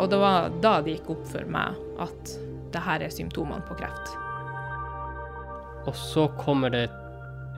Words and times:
og 0.00 0.10
det 0.10 0.18
var 0.20 0.48
da 0.64 0.78
det 0.80 0.96
gikk 0.96 1.10
opp 1.14 1.26
for 1.28 1.52
meg 1.52 1.76
at 2.00 2.34
det 2.72 2.82
her 2.86 3.04
er 3.04 3.12
symptomene 3.12 3.64
på 3.68 3.76
kreft. 3.80 4.14
Og 5.88 5.96
så 5.96 6.26
kommer 6.40 6.72
det 6.72 6.86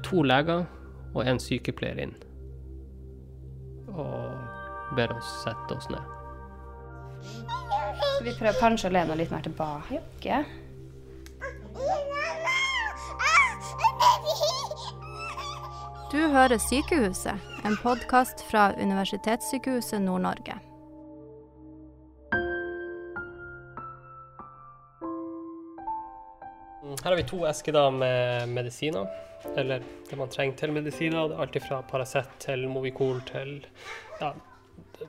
to 0.06 0.22
leger 0.26 0.64
og 1.12 1.22
en 1.26 1.40
sykepleier 1.42 2.00
inn. 2.06 2.14
Og 3.92 4.96
ber 4.96 5.14
oss 5.16 5.30
sette 5.44 5.76
oss 5.76 5.88
ned. 5.92 6.02
Skal 7.22 8.26
vi 8.26 8.34
prøver 8.38 8.58
kanskje 8.60 8.90
å 8.90 8.94
lene 8.96 9.18
litt 9.18 9.32
mer 9.34 9.44
tilbake. 9.44 10.42
Du 16.12 16.18
hører 16.28 16.58
Sykehuset, 16.60 17.40
en 17.64 17.78
podkast 17.80 18.42
fra 18.50 18.72
Universitetssykehuset 18.76 20.02
Nord-Norge. 20.04 20.58
Her 27.02 27.10
har 27.10 27.16
vi 27.18 27.22
to 27.26 27.40
esker 27.50 27.74
da 27.74 27.88
med 27.90 28.48
medisiner, 28.54 29.08
eller 29.58 29.82
det 30.06 30.16
man 30.18 30.30
trenger 30.30 30.60
til 30.60 30.70
medisiner. 30.76 31.32
Er 31.32 31.40
alt 31.42 31.56
fra 31.64 31.80
Paracet 31.82 32.30
til 32.44 32.68
Movicol 32.70 33.18
til 33.26 33.56
ja, 34.20 34.28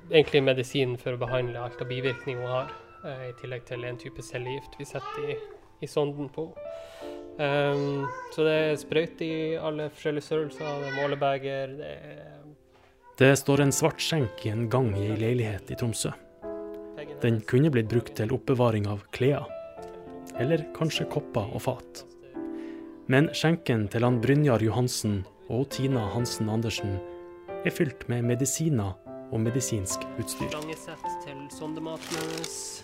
egentlig 0.10 0.42
medisin 0.42 0.98
for 0.98 1.14
å 1.14 1.22
behandle 1.22 1.62
alt 1.62 1.84
av 1.86 1.92
bivirkninger 1.92 2.42
hun 2.42 2.56
har, 2.56 2.74
eh, 3.06 3.30
i 3.30 3.38
tillegg 3.38 3.68
til 3.70 3.86
en 3.86 4.02
type 4.02 4.26
cellegift 4.26 4.80
vi 4.80 4.90
setter 4.90 5.36
i, 5.36 5.38
i 5.86 5.92
sonden 5.92 6.34
på. 6.34 6.50
Um, 7.38 8.10
så 8.34 8.44
det 8.46 8.58
er 8.58 8.76
sprøyte 8.78 9.26
i 9.26 9.38
alle 9.58 9.92
forskjellige 9.94 10.26
størrelser, 10.32 10.66
det 10.66 10.90
er 10.90 10.98
målebeger, 10.98 11.78
det 11.78 11.94
er 11.94 12.30
Det 13.18 13.36
står 13.38 13.62
en 13.62 13.72
svart 13.74 14.02
skjenk 14.02 14.46
i 14.46 14.50
en 14.50 14.66
gang 14.70 14.96
i 14.98 15.12
ei 15.12 15.18
leilighet 15.18 15.70
i 15.70 15.78
Tromsø. 15.78 16.10
Den 17.22 17.42
kunne 17.46 17.70
blitt 17.74 17.90
brukt 17.90 18.16
til 18.18 18.34
oppbevaring 18.34 18.90
av 18.90 19.06
klær, 19.14 19.46
eller 20.40 20.64
kanskje 20.76 21.06
kopper 21.12 21.50
og 21.54 21.62
fat. 21.66 22.04
Men 23.12 23.30
skjenken 23.36 23.88
til 23.92 24.06
han 24.06 24.22
Brynjar 24.24 24.64
Johansen 24.64 25.22
og 25.52 25.68
Tina 25.76 26.06
Hansen 26.14 26.50
Andersen 26.50 26.98
er 27.64 27.74
fylt 27.74 28.08
med 28.12 28.24
medisiner 28.28 28.94
og 29.34 29.40
medisinsk 29.42 30.06
utstyr. 30.18 30.52
lange 30.54 30.78
sett 30.78 31.08
til 31.26 31.40
sondematen 31.52 32.20
hennes. 32.22 32.84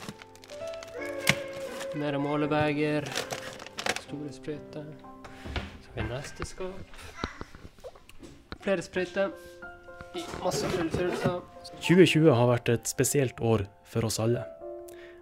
Mer 1.95 2.19
målebeger, 2.21 3.07
store 4.05 4.33
sprøyter. 4.33 4.89
Så 5.55 5.93
har 5.95 6.03
vi 6.03 6.09
neste 6.09 6.45
skap. 6.45 6.99
Flere 8.59 8.83
sprøyter 8.83 9.31
masse 10.43 10.65
forskjellige 10.65 11.33
2020 11.79 12.31
har 12.33 12.47
vært 12.49 12.71
et 12.73 12.89
spesielt 12.89 13.41
år 13.45 13.67
for 13.89 14.07
oss 14.09 14.19
alle. 14.21 14.45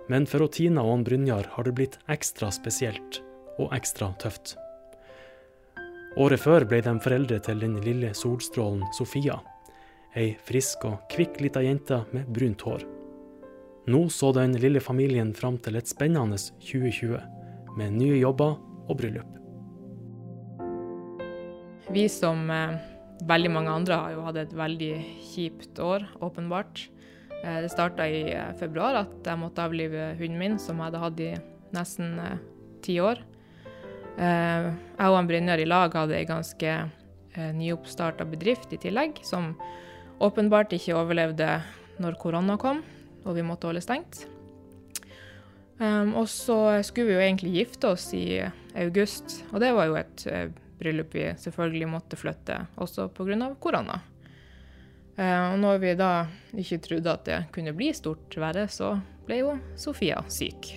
Men 0.08 0.28
for 0.30 0.48
Tina 0.48 0.86
og 0.88 1.04
Brynjar 1.08 1.50
har 1.56 1.68
det 1.68 1.76
blitt 1.76 1.98
ekstra 2.12 2.48
spesielt 2.56 3.20
og 3.58 3.74
ekstra 3.76 4.14
tøft. 4.22 4.56
Året 6.18 6.42
før 6.42 6.66
ble 6.66 6.80
de 6.82 6.94
foreldre 7.04 7.38
til 7.46 7.60
den 7.62 7.76
lille 7.84 8.14
solstrålen 8.18 8.86
Sofia. 8.96 9.36
Ei 10.18 10.32
frisk 10.48 10.88
og 10.88 11.04
kvikk 11.12 11.42
lita 11.44 11.62
jente 11.62 12.00
med 12.16 12.30
brunt 12.34 12.64
hår. 12.66 12.86
Nå 13.88 14.00
så 14.12 14.32
den 14.36 14.56
lille 14.60 14.82
familien 14.84 15.34
fram 15.36 15.60
til 15.64 15.78
et 15.80 15.88
spennende 15.88 16.40
2020, 16.64 17.20
med 17.78 18.00
nye 18.00 18.18
jobber 18.18 18.58
og 18.88 18.98
bryllup. 19.00 19.30
Vi 21.94 22.08
som 22.12 22.50
eh, 22.52 22.80
veldig 23.30 23.52
mange 23.54 23.72
andre 23.72 24.00
har 24.02 24.16
jo 24.16 24.26
hatt 24.26 24.42
et 24.42 24.58
veldig 24.58 24.92
kjipt 25.30 25.80
år, 25.80 26.04
åpenbart. 26.20 26.88
Eh, 27.44 27.62
det 27.62 27.70
starta 27.70 28.08
i 28.10 28.34
eh, 28.34 28.54
februar 28.60 29.04
at 29.04 29.28
jeg 29.28 29.40
måtte 29.40 29.64
avlive 29.64 30.14
hunden 30.20 30.40
min, 30.42 30.60
som 30.62 30.80
jeg 30.80 30.90
hadde 30.90 31.04
hatt 31.04 31.24
i 31.24 31.32
nesten 31.76 32.20
eh, 32.24 32.38
ti 32.86 33.00
år. 33.04 33.24
Jeg 34.18 35.12
og 35.14 35.28
Brynjar 35.30 35.62
i 35.62 35.68
lag 35.68 35.94
hadde 35.94 36.16
ei 36.18 36.26
ganske 36.26 36.72
nyoppstarta 37.54 38.26
bedrift 38.26 38.72
i 38.74 38.80
tillegg, 38.82 39.20
som 39.22 39.52
åpenbart 40.26 40.74
ikke 40.74 40.96
overlevde 40.98 41.52
når 42.02 42.18
korona 42.18 42.56
kom 42.58 42.80
og 43.28 43.36
vi 43.38 43.44
måtte 43.46 43.70
holde 43.70 43.84
stengt. 43.84 44.24
Um, 45.78 46.16
og 46.18 46.26
så 46.34 46.80
skulle 46.88 47.12
vi 47.12 47.18
jo 47.20 47.22
egentlig 47.28 47.54
gifte 47.60 47.92
oss 47.94 48.08
i 48.18 48.40
august, 48.74 49.44
og 49.52 49.62
det 49.62 49.70
var 49.78 49.92
jo 49.92 50.00
et 50.00 50.26
bryllup 50.80 51.14
vi 51.14 51.28
selvfølgelig 51.38 51.92
måtte 51.92 52.18
flytte, 52.18 52.58
også 52.82 53.12
pga. 53.14 53.52
korona. 53.62 54.00
Eh, 55.18 55.44
og 55.52 55.58
når 55.60 55.80
vi 55.82 55.94
da 55.98 56.12
ikke 56.54 56.78
trodde 56.86 57.14
at 57.14 57.26
det 57.26 57.40
kunne 57.56 57.74
bli 57.74 57.90
stort 57.96 58.38
verre, 58.38 58.68
så 58.70 58.96
ble 59.26 59.42
jo 59.42 59.56
Sofia 59.80 60.22
syk. 60.30 60.76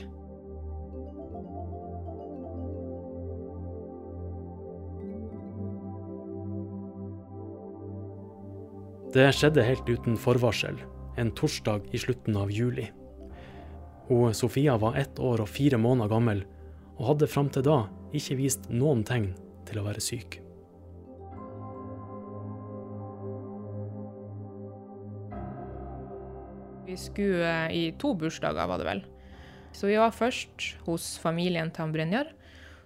Det 9.11 9.27
skjedde 9.35 9.67
helt 9.67 9.89
uten 9.91 10.17
forvarsel, 10.17 10.77
en 11.19 11.33
torsdag 11.35 11.89
i 11.91 11.99
slutten 11.99 12.37
av 12.39 12.53
juli. 12.55 12.87
Hun 14.07 14.35
Sofia 14.35 14.77
var 14.79 14.97
ett 14.97 15.19
år 15.19 15.43
og 15.43 15.51
fire 15.51 15.79
måneder 15.83 16.13
gammel, 16.13 16.45
og 16.97 17.09
hadde 17.13 17.29
fram 17.31 17.51
til 17.51 17.67
da 17.67 17.81
ikke 18.15 18.39
vist 18.39 18.71
noen 18.71 19.03
tegn 19.07 19.33
til 19.67 19.83
å 19.83 19.85
være 19.89 20.03
syk. 20.05 20.39
Vi 26.91 26.97
skulle 26.97 27.71
i 27.71 27.93
to 27.99 28.17
bursdager, 28.19 28.67
var 28.67 28.81
det 28.81 28.87
vel. 28.89 29.01
Så 29.73 29.87
vi 29.87 29.95
var 29.95 30.11
først 30.11 30.65
hos 30.89 31.05
familien 31.23 31.69
til 31.71 31.93
Brynjar. 31.95 32.33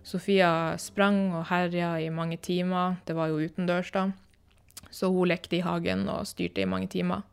Sofia 0.05 0.77
sprang 0.77 1.33
og 1.33 1.47
herja 1.49 1.95
i 2.05 2.11
mange 2.13 2.37
timer. 2.37 2.99
Det 3.09 3.17
var 3.17 3.33
jo 3.33 3.41
utendørs 3.41 3.89
da. 3.95 4.11
Så 4.93 5.09
hun 5.09 5.31
lekte 5.33 5.57
i 5.57 5.63
hagen 5.65 6.05
og 6.13 6.29
styrte 6.29 6.61
i 6.61 6.69
mange 6.69 6.91
timer. 6.93 7.25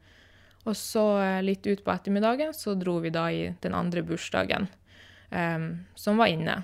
Og 0.63 0.79
så 0.79 1.03
eh, 1.19 1.41
litt 1.43 1.67
utpå 1.67 1.91
ettermiddagen 1.91 2.55
så 2.55 2.77
dro 2.79 3.01
vi 3.03 3.11
da 3.11 3.27
i 3.27 3.43
den 3.59 3.75
andre 3.75 4.05
bursdagen, 4.07 4.69
um, 5.27 5.67
som 5.99 6.23
var 6.23 6.31
inne. 6.31 6.61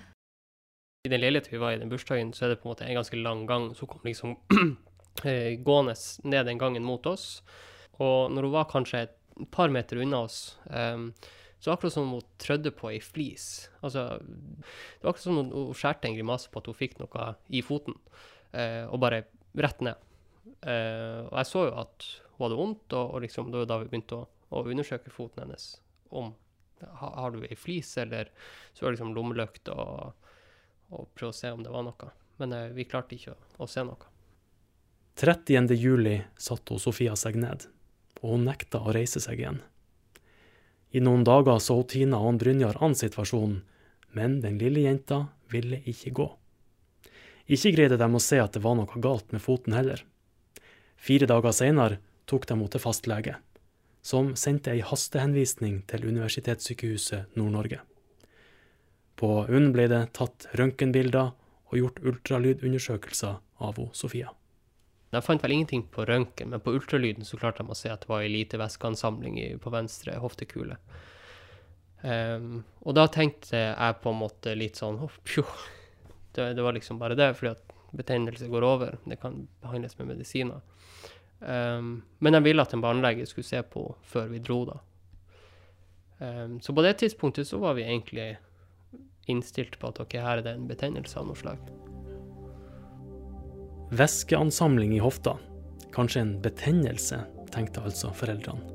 I 1.04 1.12
den 1.12 1.20
leiligheten 1.20 1.58
vi 1.58 1.64
var 1.66 1.76
i 1.76 1.84
den 1.84 1.92
bursdagen, 1.92 2.32
så 2.32 2.46
er 2.46 2.56
det 2.56 2.62
på 2.62 2.70
en 2.70 2.78
måte 2.78 2.88
en 2.88 3.02
ganske 3.02 3.20
lang 3.20 3.44
gang. 3.50 3.74
Så 3.76 3.84
hun 3.84 3.92
kom 3.98 4.08
liksom 4.08 4.38
eh, 5.28 5.60
gående 5.60 6.00
ned 6.24 6.48
den 6.48 6.64
gangen 6.64 6.88
mot 6.88 7.12
oss. 7.12 7.42
Og 8.00 8.32
når 8.32 8.48
hun 8.48 8.56
var 8.56 8.72
kanskje 8.72 9.10
et 9.42 9.52
par 9.54 9.74
meter 9.74 10.02
unna 10.04 10.26
oss, 10.28 10.58
Um, 10.68 11.12
så 11.60 11.72
akkurat 11.72 11.94
som 11.94 12.10
hun 12.10 12.22
trødde 12.38 12.72
på 12.72 12.92
ei 12.92 13.00
flis. 13.02 13.70
Altså, 13.82 14.20
det 14.22 15.02
var 15.02 15.10
akkurat 15.10 15.24
som 15.24 15.40
hun, 15.40 15.48
hun 15.52 15.78
skjærte 15.78 16.10
en 16.10 16.18
grimase 16.18 16.52
på 16.54 16.62
at 16.62 16.70
hun 16.70 16.78
fikk 16.78 17.00
noe 17.02 17.32
i 17.50 17.64
foten, 17.66 17.98
uh, 18.54 18.86
og 18.92 19.00
bare 19.02 19.24
rett 19.58 19.82
ned. 19.82 20.04
Uh, 20.62 21.26
og 21.26 21.40
jeg 21.40 21.50
så 21.50 21.64
jo 21.68 21.74
at 21.82 22.10
hun 22.36 22.46
hadde 22.46 22.60
vondt, 22.60 22.94
og, 22.94 23.16
og 23.16 23.26
liksom, 23.26 23.50
det 23.52 23.64
var 23.64 23.72
da 23.72 23.80
vi 23.82 23.90
begynte 23.90 24.20
å, 24.20 24.28
å 24.54 24.64
undersøke 24.70 25.14
foten 25.14 25.46
hennes. 25.48 25.72
Om 26.14 26.30
ha, 27.02 27.10
har 27.24 27.34
du 27.34 27.42
ei 27.48 27.58
flis, 27.58 27.96
eller 27.98 28.30
så 28.74 28.86
var 28.86 28.92
det 28.92 29.00
liksom 29.00 29.16
lommelykt 29.18 29.74
og, 29.74 30.14
og 30.94 31.10
prøve 31.18 31.34
å 31.34 31.40
se 31.40 31.52
om 31.54 31.66
det 31.66 31.74
var 31.74 31.88
noe. 31.90 32.12
Men 32.38 32.54
uh, 32.54 32.68
vi 32.78 32.86
klarte 32.86 33.18
ikke 33.18 33.34
å, 33.34 33.42
å 33.66 33.70
se 33.72 33.82
noe. 33.88 34.14
30. 35.18 35.74
juli 35.74 36.20
satte 36.38 36.76
hun 36.76 36.82
Sofia 36.82 37.16
seg 37.18 37.40
ned, 37.42 37.66
og 38.22 38.36
hun 38.36 38.48
nekta 38.48 38.82
å 38.82 38.94
reise 38.96 39.22
seg 39.24 39.42
igjen. 39.42 39.62
I 40.96 41.02
noen 41.04 41.26
dager 41.28 41.60
så 41.62 41.78
Tina 41.84 42.20
og 42.24 42.40
Brynjar 42.42 42.80
an 42.84 42.96
situasjonen, 42.96 43.62
men 44.16 44.40
den 44.42 44.58
lille 44.62 44.86
jenta 44.86 45.28
ville 45.52 45.82
ikke 45.86 46.14
gå. 46.16 46.28
Ikke 47.48 47.74
greide 47.76 48.00
de 48.00 48.08
å 48.08 48.24
se 48.24 48.40
at 48.44 48.56
det 48.56 48.64
var 48.64 48.76
noe 48.80 49.02
galt 49.04 49.32
med 49.32 49.44
foten 49.44 49.76
heller. 49.76 50.04
Fire 50.98 51.28
dager 51.30 51.54
seinere 51.56 52.00
tok 52.28 52.48
de 52.48 52.56
henne 52.56 52.72
til 52.72 52.84
fastlege, 52.84 53.36
som 54.02 54.34
sendte 54.40 54.74
ei 54.74 54.82
hastehenvisning 54.84 55.84
til 55.88 56.08
Universitetssykehuset 56.10 57.38
Nord-Norge. 57.40 57.80
På 59.18 59.46
UNN 59.50 59.72
ble 59.74 59.88
det 59.92 60.02
tatt 60.18 60.50
røntgenbilder 60.60 61.32
og 61.68 61.80
gjort 61.80 62.04
ultralydundersøkelser 62.04 63.40
av 63.64 63.80
Sofia. 63.98 64.37
De 65.10 65.22
fant 65.24 65.44
vel 65.44 65.56
ingenting 65.56 65.86
på 65.92 66.06
røntgen, 66.06 66.52
men 66.52 66.64
på 66.64 66.74
ultralyden 66.76 67.26
så 67.26 67.40
klarte 67.40 67.64
de 67.64 67.72
å 67.72 67.78
se 67.78 67.92
at 67.92 68.04
det 68.04 68.12
var 68.12 68.26
ei 68.26 68.32
lite 68.32 68.60
væskeansamling 68.60 69.40
på 69.64 69.72
venstre 69.72 70.18
hoftekule. 70.20 70.76
Um, 72.02 72.62
og 72.86 72.94
da 72.98 73.08
tenkte 73.10 73.58
jeg 73.58 73.98
på 74.04 74.12
en 74.12 74.20
måte 74.20 74.54
litt 74.58 74.80
sånn 74.80 75.00
«Å, 75.02 75.10
pjo. 75.26 75.46
Det, 76.36 76.52
det 76.54 76.64
var 76.66 76.76
liksom 76.76 77.00
bare 77.02 77.18
det, 77.18 77.32
fordi 77.40 77.56
at 77.56 77.78
betennelse 77.98 78.50
går 78.52 78.66
over. 78.68 78.98
Det 79.08 79.18
kan 79.22 79.48
behandles 79.64 79.98
med 79.98 80.12
medisiner. 80.12 80.60
Um, 81.40 82.02
men 82.20 82.38
jeg 82.38 82.48
ville 82.50 82.66
at 82.66 82.74
en 82.76 82.84
barnelege 82.84 83.26
skulle 83.30 83.48
se 83.48 83.62
på 83.64 83.88
før 84.12 84.30
vi 84.34 84.44
dro, 84.44 84.60
da. 84.70 84.80
Um, 86.20 86.60
så 86.62 86.74
på 86.74 86.84
det 86.86 86.98
tidspunktet 87.02 87.48
så 87.48 87.62
var 87.62 87.78
vi 87.78 87.88
egentlig 87.88 88.36
innstilt 89.28 89.80
på 89.80 89.92
at 89.92 90.02
ok, 90.02 90.18
her 90.22 90.40
er 90.40 90.46
det 90.46 90.56
en 90.58 90.70
betennelse 90.70 91.20
av 91.20 91.30
noe 91.30 91.38
slag. 91.38 91.62
Væskeansamling 93.90 94.96
i 94.96 95.00
hofta. 95.00 95.38
Kanskje 95.96 96.22
en 96.22 96.34
betennelse, 96.42 97.22
tenkte 97.52 97.82
altså 97.88 98.12
foreldrene. 98.14 98.74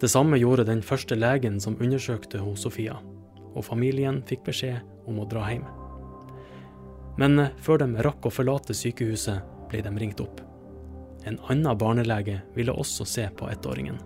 Det 0.00 0.10
samme 0.12 0.38
gjorde 0.38 0.66
den 0.68 0.82
første 0.84 1.16
legen 1.16 1.56
som 1.60 1.78
undersøkte 1.80 2.38
hos 2.38 2.62
Sofia, 2.62 2.98
og 3.54 3.64
familien 3.66 4.20
fikk 4.28 4.44
beskjed 4.46 4.84
om 5.10 5.18
å 5.18 5.26
dra 5.26 5.46
hjem. 5.48 5.64
Men 7.18 7.40
eh, 7.42 7.56
før 7.58 7.82
de 7.82 8.04
rakk 8.06 8.28
å 8.28 8.32
forlate 8.32 8.76
sykehuset, 8.76 9.42
ble 9.72 9.82
de 9.82 9.90
ringt 9.98 10.20
opp. 10.22 10.38
En 11.26 11.40
annen 11.50 11.80
barnelege 11.80 12.38
ville 12.54 12.72
også 12.72 13.08
se 13.08 13.26
på 13.34 13.48
ettåringen. 13.50 13.98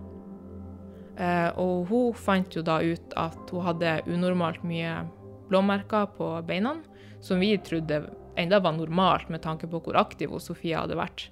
Eh, 1.19 1.51
og 1.61 1.91
hun 1.91 2.17
fant 2.17 2.55
jo 2.55 2.63
da 2.65 2.79
ut 2.81 3.13
at 3.19 3.53
hun 3.53 3.67
hadde 3.67 3.99
unormalt 4.09 4.63
mye 4.65 5.03
blåmerker 5.51 6.09
på 6.17 6.33
beina, 6.47 6.79
som 7.21 7.43
vi 7.43 7.53
trodde 7.61 8.01
enda 8.39 8.59
var 8.59 8.75
normalt 8.77 9.29
med 9.29 9.43
tanke 9.43 9.69
på 9.69 9.81
hvor 9.83 9.97
aktiv 9.99 10.31
Sofia 10.41 10.83
hadde 10.83 10.97
vært. 10.99 11.27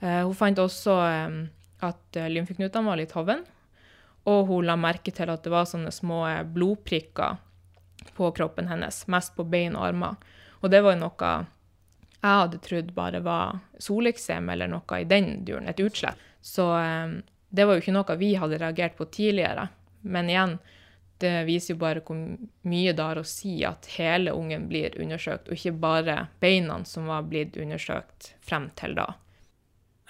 Eh, 0.00 0.22
hun 0.24 0.36
fant 0.36 0.60
også 0.60 0.96
eh, 1.06 1.38
at 1.86 2.20
lymfeknutene 2.32 2.88
var 2.88 3.00
litt 3.00 3.14
hoven, 3.16 3.44
og 4.28 4.50
hun 4.50 4.66
la 4.68 4.76
merke 4.76 5.12
til 5.16 5.32
at 5.32 5.44
det 5.44 5.52
var 5.52 5.68
sånne 5.68 5.92
små 5.94 6.22
blodprikker 6.52 7.38
på 8.16 8.28
kroppen 8.36 8.68
hennes, 8.68 9.06
mest 9.08 9.32
på 9.36 9.46
bein 9.48 9.78
og 9.78 9.88
armer. 9.88 10.20
Og 10.60 10.72
det 10.72 10.82
var 10.84 10.98
noe 11.00 11.32
jeg 12.20 12.36
hadde 12.36 12.60
trodd 12.60 12.90
bare 12.92 13.22
var 13.24 13.62
soleksem 13.80 14.50
eller 14.52 14.68
noe 14.68 14.98
i 15.00 15.08
den 15.08 15.38
duren, 15.48 15.70
et 15.72 15.80
utslett. 15.80 16.20
Så 16.44 16.66
det 17.48 17.64
var 17.64 17.76
jo 17.76 17.82
ikke 17.82 17.94
noe 17.96 18.16
vi 18.20 18.34
hadde 18.36 18.58
reagert 18.60 18.98
på 18.98 19.08
tidligere. 19.08 19.70
Men 20.02 20.28
igjen, 20.28 20.58
det 21.20 21.44
viser 21.44 21.74
jo 21.74 21.80
bare 21.80 22.00
hvor 22.04 22.18
mye 22.68 22.92
det 22.96 23.04
har 23.04 23.18
å 23.20 23.26
si 23.28 23.58
at 23.68 23.88
hele 23.98 24.32
ungen 24.32 24.68
blir 24.70 24.96
undersøkt, 25.00 25.48
og 25.48 25.58
ikke 25.58 25.76
bare 25.82 26.16
beina 26.40 26.78
som 26.88 27.10
var 27.10 27.26
blitt 27.28 27.58
undersøkt 27.60 28.34
frem 28.40 28.70
til 28.78 28.96
da. 28.96 29.10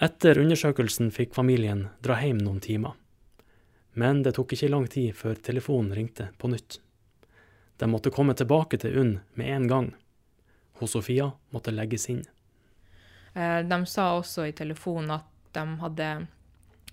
Etter 0.01 0.39
undersøkelsen 0.41 1.11
fikk 1.13 1.35
familien 1.35 1.89
dra 2.01 2.15
hjem 2.23 2.39
noen 2.41 2.63
timer. 2.63 2.95
Men 3.93 4.23
det 4.23 4.37
tok 4.37 4.55
ikke 4.55 4.71
lang 4.71 4.87
tid 4.87 5.11
før 5.19 5.35
telefonen 5.35 5.91
ringte 5.93 6.29
på 6.39 6.49
nytt. 6.49 6.79
De 7.77 7.89
måtte 7.91 8.13
komme 8.13 8.33
tilbake 8.37 8.79
til 8.79 8.95
UNN 8.97 9.19
med 9.35 9.51
en 9.51 9.67
gang. 9.67 9.91
Hun 10.79 10.89
Sofia 10.89 11.27
måtte 11.51 11.75
legges 11.75 12.07
inn. 12.09 12.23
Eh, 13.33 13.59
de 13.67 13.79
sa 13.85 14.13
også 14.15 14.47
i 14.47 14.55
telefonen 14.55 15.17
at 15.19 15.27
de 15.53 15.67
hadde 15.83 16.09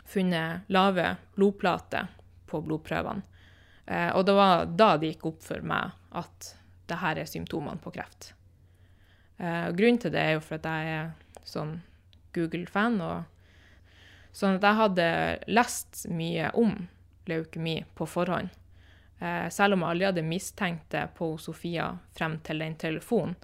funnet 0.08 0.68
lave 0.72 1.14
blodplater 1.36 2.10
på 2.50 2.60
blodprøvene. 2.66 3.22
Eh, 3.88 4.10
og 4.12 4.26
det 4.28 4.36
var 4.36 4.66
da 4.68 4.90
det 5.00 5.14
gikk 5.14 5.30
opp 5.32 5.40
for 5.46 5.64
meg 5.64 5.96
at 6.18 6.52
det 6.88 7.00
her 7.00 7.20
er 7.20 7.28
symptomene 7.28 7.80
på 7.80 7.92
kreft. 7.94 8.32
Eh, 9.38 9.70
grunnen 9.72 10.00
til 10.02 10.12
det 10.12 10.20
er 10.20 10.36
jo 10.36 10.44
for 10.44 10.58
at 10.58 10.68
jeg 10.68 10.94
er 10.98 11.42
sånn 11.48 11.78
Google-fan. 12.36 13.00
og 13.00 13.24
Sånn 14.36 14.58
at 14.58 14.66
jeg 14.66 14.78
hadde 14.82 15.10
lest 15.50 16.04
mye 16.12 16.52
om 16.58 16.74
leukemi 17.28 17.80
på 17.96 18.06
forhånd. 18.06 18.52
Eh, 19.18 19.48
selv 19.50 19.74
om 19.74 19.82
jeg 19.82 19.94
aldri 19.94 20.08
hadde 20.10 20.26
mistenkt 20.26 20.90
det 20.94 21.08
på 21.18 21.32
Sofia 21.42 21.90
frem 22.16 22.38
til 22.44 22.62
den 22.62 22.76
telefonen. 22.78 23.36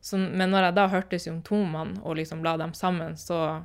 Så, 0.00 0.18
men 0.18 0.52
når 0.52 0.68
jeg 0.68 0.76
da 0.76 0.84
hørte 0.92 1.18
symptomene 1.18 2.00
og 2.06 2.20
liksom 2.20 2.44
la 2.46 2.54
dem 2.60 2.72
sammen, 2.78 3.16
så 3.18 3.64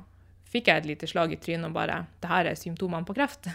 fikk 0.50 0.68
jeg 0.68 0.82
et 0.82 0.88
lite 0.90 1.08
slag 1.08 1.32
i 1.32 1.38
trynet 1.38 1.70
og 1.70 1.76
bare 1.76 2.06
Det 2.20 2.28
her 2.28 2.50
er 2.50 2.58
symptomene 2.58 3.06
på 3.06 3.14
kreft. 3.14 3.46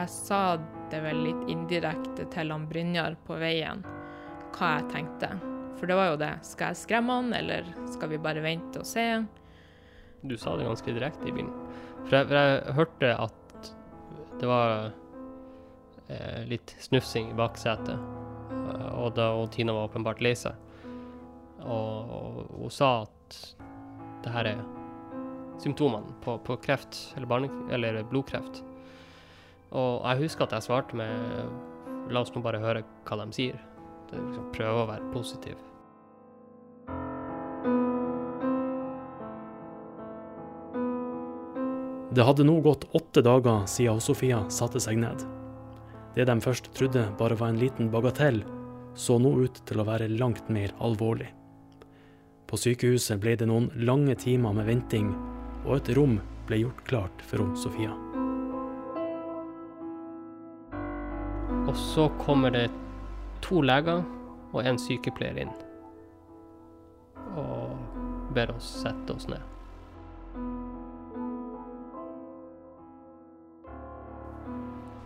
Jeg 0.00 0.08
sa 0.08 0.56
det 0.88 1.02
vel 1.04 1.18
litt 1.26 1.48
indirekte 1.52 2.24
til 2.32 2.52
han 2.54 2.62
Brynjar 2.70 3.18
på 3.26 3.36
veien 3.36 3.82
hva 4.54 4.70
jeg 4.78 4.86
tenkte. 4.94 5.28
For 5.76 5.90
det 5.90 5.96
var 5.98 6.08
jo 6.10 6.20
det. 6.22 6.30
Skal 6.46 6.72
jeg 6.72 6.80
skremme 6.80 7.16
han, 7.18 7.34
eller 7.36 7.68
skal 7.92 8.08
vi 8.12 8.20
bare 8.22 8.40
vente 8.44 8.80
og 8.80 8.88
se? 8.88 9.04
Du 10.24 10.38
sa 10.40 10.54
det 10.56 10.64
ganske 10.68 10.94
direkte 10.96 11.28
i 11.28 11.34
bilen. 11.36 11.52
For 12.06 12.16
jeg, 12.16 12.30
for 12.30 12.38
jeg 12.38 12.76
hørte 12.78 13.10
at 13.26 13.68
det 14.40 14.48
var 14.48 14.72
eh, 16.08 16.40
litt 16.48 16.74
snufsing 16.80 17.34
i 17.34 17.36
baksetet, 17.36 18.00
og, 18.96 19.12
da, 19.16 19.30
og 19.36 19.50
Tina 19.52 19.76
var 19.76 19.90
åpenbart 19.90 20.24
lei 20.24 20.32
seg. 20.36 20.56
Og, 21.60 22.16
og, 22.16 22.40
hun 22.56 22.72
sa 22.72 22.90
at 23.04 23.38
det 24.24 24.32
her 24.32 24.48
er 24.54 24.64
symptomene 25.60 26.16
på, 26.24 26.38
på 26.44 26.56
kreft, 26.64 27.02
eller, 27.16 27.28
barne, 27.28 27.52
eller 27.68 28.00
blodkreft. 28.08 28.64
Og 29.70 30.02
jeg 30.02 30.24
husker 30.24 30.46
at 30.46 30.56
jeg 30.56 30.66
svarte 30.66 30.98
med 30.98 32.10
La 32.10 32.24
oss 32.24 32.32
nå 32.34 32.42
bare 32.42 32.58
høre 32.58 32.82
hva 33.06 33.20
de 33.22 33.34
sier. 33.34 33.58
Liksom 34.10 34.48
prøve 34.54 34.82
å 34.82 34.88
være 34.88 35.10
positiv. 35.14 35.58
Det 42.10 42.24
hadde 42.26 42.42
nå 42.42 42.56
gått 42.64 42.88
åtte 42.98 43.22
dager 43.22 43.68
siden 43.70 44.02
Sofia 44.02 44.42
satte 44.50 44.82
seg 44.82 44.98
ned. 44.98 45.22
Det 46.16 46.26
de 46.26 46.34
først 46.42 46.72
trodde 46.74 47.04
bare 47.20 47.38
var 47.38 47.52
en 47.52 47.60
liten 47.60 47.92
bagatell, 47.92 48.42
så 48.98 49.20
nå 49.22 49.36
ut 49.44 49.62
til 49.68 49.78
å 49.78 49.86
være 49.86 50.10
langt 50.10 50.50
mer 50.50 50.74
alvorlig. 50.82 51.30
På 52.50 52.58
sykehuset 52.58 53.22
ble 53.22 53.36
det 53.38 53.46
noen 53.46 53.70
lange 53.78 54.18
timer 54.18 54.58
med 54.58 54.66
venting, 54.66 55.12
og 55.62 55.76
et 55.76 55.94
rom 55.94 56.18
ble 56.50 56.64
gjort 56.64 56.82
klart 56.90 57.22
for 57.30 57.46
Sofia. 57.54 57.94
Og 61.70 61.76
så 61.76 62.08
kommer 62.18 62.50
det 62.50 62.64
to 63.46 63.60
leger 63.62 64.00
og 64.50 64.64
en 64.66 64.78
sykepleier 64.80 65.36
inn. 65.44 65.52
Og 67.38 67.76
ber 68.34 68.50
oss 68.56 68.72
sette 68.80 69.14
oss 69.14 69.28
ned. 69.30 69.44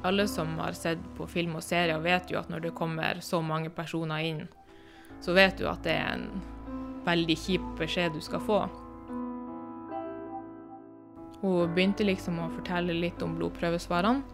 Alle 0.09 0.25
som 0.29 0.57
har 0.63 0.73
sett 0.73 1.05
på 1.19 1.27
film 1.29 1.59
og 1.61 1.65
serier, 1.65 2.01
vet 2.01 2.33
jo 2.33 2.41
at 2.41 2.49
når 2.49 2.65
det 2.65 2.75
kommer 2.77 3.21
så 3.21 3.43
mange 3.45 3.69
personer 3.69 4.25
inn, 4.25 4.43
så 5.21 5.37
vet 5.37 5.61
du 5.61 5.69
at 5.69 5.85
det 5.85 5.99
er 6.01 6.17
en 6.17 6.29
veldig 7.05 7.37
kjip 7.41 7.67
beskjed 7.77 8.17
du 8.17 8.25
skal 8.25 8.41
få. 8.41 8.63
Hun 11.45 11.77
begynte 11.77 12.09
liksom 12.09 12.41
å 12.41 12.53
fortelle 12.57 12.97
litt 12.97 13.21
om 13.25 13.37
blodprøvesvarene. 13.37 14.25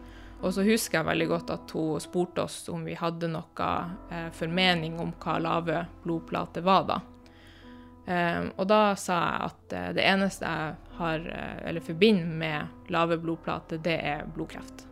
Og 0.41 0.55
så 0.55 0.65
husker 0.65 1.01
jeg 1.01 1.09
veldig 1.11 1.29
godt 1.29 1.51
at 1.53 1.73
hun 1.77 2.01
spurte 2.01 2.45
oss 2.47 2.63
om 2.73 2.85
vi 2.89 2.97
hadde 2.97 3.29
noe 3.29 3.71
eh, 4.09 4.31
formening 4.33 4.97
om 5.03 5.13
hva 5.21 5.37
lave 5.43 5.83
blodplater 6.05 6.65
var, 6.65 6.87
da. 6.89 7.01
Eh, 8.09 8.47
og 8.57 8.65
da 8.71 8.81
sa 8.97 9.19
jeg 9.21 9.51
at 9.51 9.75
eh, 9.77 9.91
det 9.99 10.07
eneste 10.09 10.49
jeg 10.49 10.97
har, 10.97 11.29
eh, 11.29 11.61
eller 11.69 11.85
forbinder 11.85 12.33
med 12.41 12.89
lave 12.93 13.21
blodplater, 13.21 13.83
det 13.85 13.99
er 14.01 14.25
blodkreft. 14.33 14.87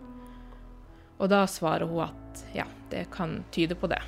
Og 1.18 1.32
da 1.32 1.42
svarer 1.50 1.88
hun 1.88 2.04
at 2.04 2.44
ja, 2.54 2.68
det 2.92 3.08
kan 3.14 3.40
tyde 3.50 3.74
på 3.74 3.88
det. 3.90 4.02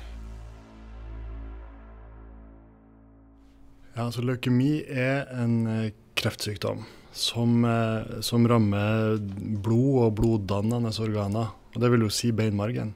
Ja, 3.95 4.05
altså 4.05 4.21
Leukemi 4.23 4.85
er 4.87 5.25
en 5.41 5.65
eh, 5.67 5.93
kreftsykdom 6.15 6.85
som, 7.11 7.65
eh, 7.65 8.21
som 8.21 8.47
rammer 8.47 9.17
blod 9.63 10.05
og 10.05 10.15
bloddannende 10.15 10.93
organer. 10.99 11.51
Og 11.75 11.81
Det 11.81 11.91
vil 11.91 12.01
jo 12.01 12.09
si 12.09 12.31
beinmargen. 12.31 12.93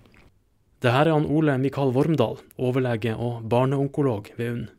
Det 0.82 0.92
her 0.92 1.08
er 1.08 1.14
han 1.14 1.26
Ole 1.26 1.58
Mikael 1.58 1.92
Vormdal, 1.92 2.38
overlege 2.60 3.16
og 3.18 3.48
barneonkolog 3.50 4.30
ved 4.38 4.52
UNN. 4.52 4.70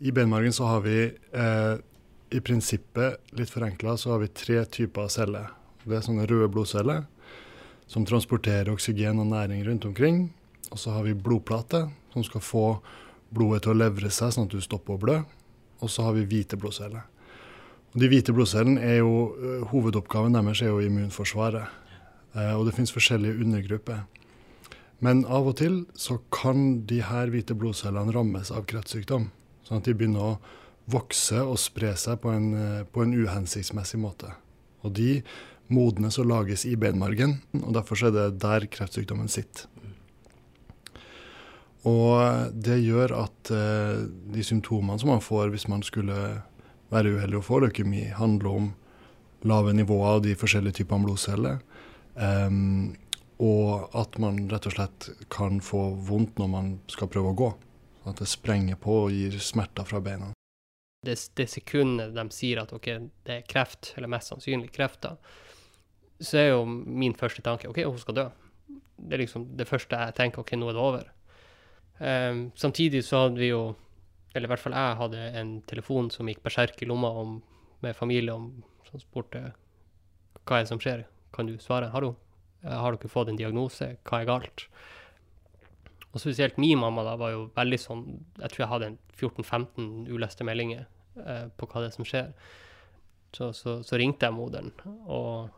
I 0.00 0.10
beinmargen 0.10 0.52
så 0.52 0.66
har 0.66 0.80
vi 0.80 1.12
eh, 1.32 1.76
i 2.30 2.40
prinsippet, 2.40 3.18
litt 3.32 3.50
forenkla, 3.50 3.96
så 3.96 4.14
har 4.14 4.18
vi 4.18 4.28
tre 4.28 4.64
typer 4.64 5.08
celler. 5.08 5.50
Det 5.84 5.98
er 5.98 6.06
sånne 6.06 6.26
røde 6.26 6.48
blodceller 6.48 7.04
som 7.86 8.06
transporterer 8.08 8.72
oksygen 8.72 9.20
og 9.20 9.28
næring 9.30 9.64
rundt 9.66 9.84
omkring. 9.84 10.32
Og 10.70 10.78
så 10.78 10.90
har 10.90 11.04
vi 11.04 11.14
blodplate, 11.14 11.90
som 12.12 12.24
skal 12.24 12.40
få 12.40 12.66
blodet 13.34 13.64
til 13.64 13.74
å 13.74 13.78
levre 13.78 14.10
seg 14.10 14.32
sånn 14.34 14.48
at 14.48 14.54
du 14.54 14.62
stopper 14.64 14.96
å 14.96 15.02
blø. 15.02 15.18
Og 15.84 15.90
så 15.92 16.06
har 16.06 16.16
vi 16.16 16.24
hvite 16.26 16.58
blodceller. 16.58 17.04
De 17.94 18.08
hvite 18.10 18.34
blodcellene 18.34 18.82
er 18.82 18.98
jo, 19.02 19.30
uh, 19.38 19.62
Hovedoppgaven 19.70 20.34
deres 20.34 20.62
er 20.64 20.72
jo 20.72 20.82
immunforsvaret. 20.82 21.70
Uh, 22.34 22.56
og 22.58 22.66
det 22.66 22.74
finnes 22.74 22.94
forskjellige 22.94 23.38
undergrupper. 23.44 24.02
Men 25.04 25.22
av 25.26 25.46
og 25.50 25.58
til 25.60 25.84
så 25.98 26.18
kan 26.34 26.84
de 26.88 27.00
her 27.06 27.30
hvite 27.30 27.54
blodcellene 27.58 28.14
rammes 28.14 28.50
av 28.54 28.66
kreftsykdom. 28.70 29.28
Sånn 29.66 29.80
at 29.80 29.88
de 29.88 29.94
begynner 29.94 30.34
å 30.34 30.38
vokse 30.90 31.38
og 31.40 31.56
spre 31.62 31.94
seg 31.96 32.18
på 32.24 32.34
en, 32.34 32.48
uh, 32.54 32.80
på 32.90 33.04
en 33.04 33.14
uhensiktsmessig 33.14 34.02
måte. 34.02 34.34
Og 34.84 34.96
de 34.98 35.22
modnes 35.72 36.18
og 36.20 36.28
lages 36.28 36.66
i 36.68 36.74
benmargen. 36.76 37.38
og 37.62 37.72
Derfor 37.76 38.08
er 38.08 38.14
det 38.14 38.26
der 38.42 38.66
kreftsykdommen 38.66 39.30
sitter. 39.32 39.68
Og 41.84 42.52
det 42.64 42.78
gjør 42.80 43.12
at 43.18 43.50
eh, 43.52 44.04
de 44.32 44.44
symptomene 44.44 44.96
som 45.00 45.10
man 45.12 45.24
får 45.24 45.52
hvis 45.52 45.66
man 45.68 45.84
skulle 45.84 46.16
være 46.94 47.16
uheldig 47.18 47.40
å 47.40 47.44
få 47.44 47.60
leukemi, 47.64 48.06
handler 48.14 48.50
om 48.50 48.72
lave 49.44 49.74
nivåer 49.76 50.16
av 50.16 50.22
de 50.24 50.36
forskjellige 50.38 50.80
typene 50.80 51.04
blodceller. 51.04 51.58
Um, 52.14 52.94
og 53.42 53.90
at 53.98 54.16
man 54.22 54.44
rett 54.50 54.68
og 54.70 54.76
slett 54.76 55.08
kan 55.32 55.58
få 55.64 55.88
vondt 56.06 56.38
når 56.38 56.50
man 56.52 56.70
skal 56.92 57.10
prøve 57.10 57.34
å 57.34 57.38
gå. 57.38 57.50
At 58.08 58.20
det 58.22 58.30
sprenger 58.30 58.78
på 58.80 59.04
og 59.06 59.12
gir 59.12 59.36
smerter 59.42 59.86
fra 59.88 60.00
beina. 60.04 60.32
det, 61.04 61.18
det 61.36 61.48
sekundet 61.52 62.14
de 62.16 62.24
sier 62.32 62.62
at 62.62 62.72
okay, 62.72 63.10
det 63.26 63.40
er 63.40 63.48
kreft, 63.48 63.92
eller 63.96 64.08
mest 64.12 64.32
sannsynlig 64.32 64.70
kreft, 64.72 65.02
da, 65.04 65.16
så 66.20 66.40
er 66.40 66.48
jo 66.52 66.64
min 66.64 67.16
første 67.18 67.42
tanke 67.44 67.68
OK, 67.68 67.82
hun 67.84 68.00
skal 68.00 68.16
dø. 68.16 68.26
Det 68.96 69.16
er 69.16 69.24
liksom 69.24 69.48
det 69.58 69.66
første 69.68 69.98
jeg 69.98 70.16
tenker. 70.16 70.44
OK, 70.44 70.54
nå 70.56 70.70
er 70.70 70.76
det 70.76 70.84
over. 70.84 71.10
Um, 71.98 72.46
samtidig 72.56 73.04
så 73.04 73.24
hadde 73.24 73.42
vi 73.42 73.50
jo, 73.50 73.74
eller 74.34 74.48
i 74.48 74.52
hvert 74.52 74.62
fall 74.62 74.76
jeg 74.76 74.98
hadde 75.00 75.26
en 75.40 75.52
telefon 75.70 76.10
som 76.10 76.28
gikk 76.28 76.42
berserk 76.44 76.82
i 76.82 76.88
lomma 76.90 77.10
om, 77.22 77.38
med 77.84 77.96
familie 77.96 78.34
om, 78.34 78.50
som 78.88 79.02
spurte 79.02 79.52
hva 80.44 80.58
er 80.58 80.64
det 80.64 80.70
som 80.72 80.80
skjer. 80.82 81.04
Kan 81.34 81.48
du 81.48 81.54
svare? 81.62 81.88
Hallo, 81.94 82.14
har 82.64 82.96
dere 82.96 83.10
fått 83.10 83.30
en 83.30 83.38
diagnose? 83.38 83.94
Hva 84.04 84.20
er 84.20 84.28
galt? 84.28 84.66
Og 86.14 86.22
spesielt 86.22 86.58
min 86.62 86.78
mamma 86.78 87.02
da 87.06 87.16
var 87.18 87.32
jo 87.34 87.46
veldig 87.56 87.78
sånn 87.80 88.04
Jeg 88.38 88.52
tror 88.52 88.62
jeg 88.62 88.70
hadde 88.70 88.90
14-15 89.18 90.12
uleste 90.14 90.46
meldinger 90.46 90.84
eh, 91.18 91.48
på 91.58 91.66
hva 91.70 91.82
det 91.82 91.90
er 91.90 91.96
som 91.96 92.06
skjer. 92.06 92.30
Så, 93.34 93.50
så, 93.56 93.80
så 93.82 93.98
ringte 93.98 94.28
jeg 94.28 94.36
moderen 94.36 94.70
og, 95.10 95.50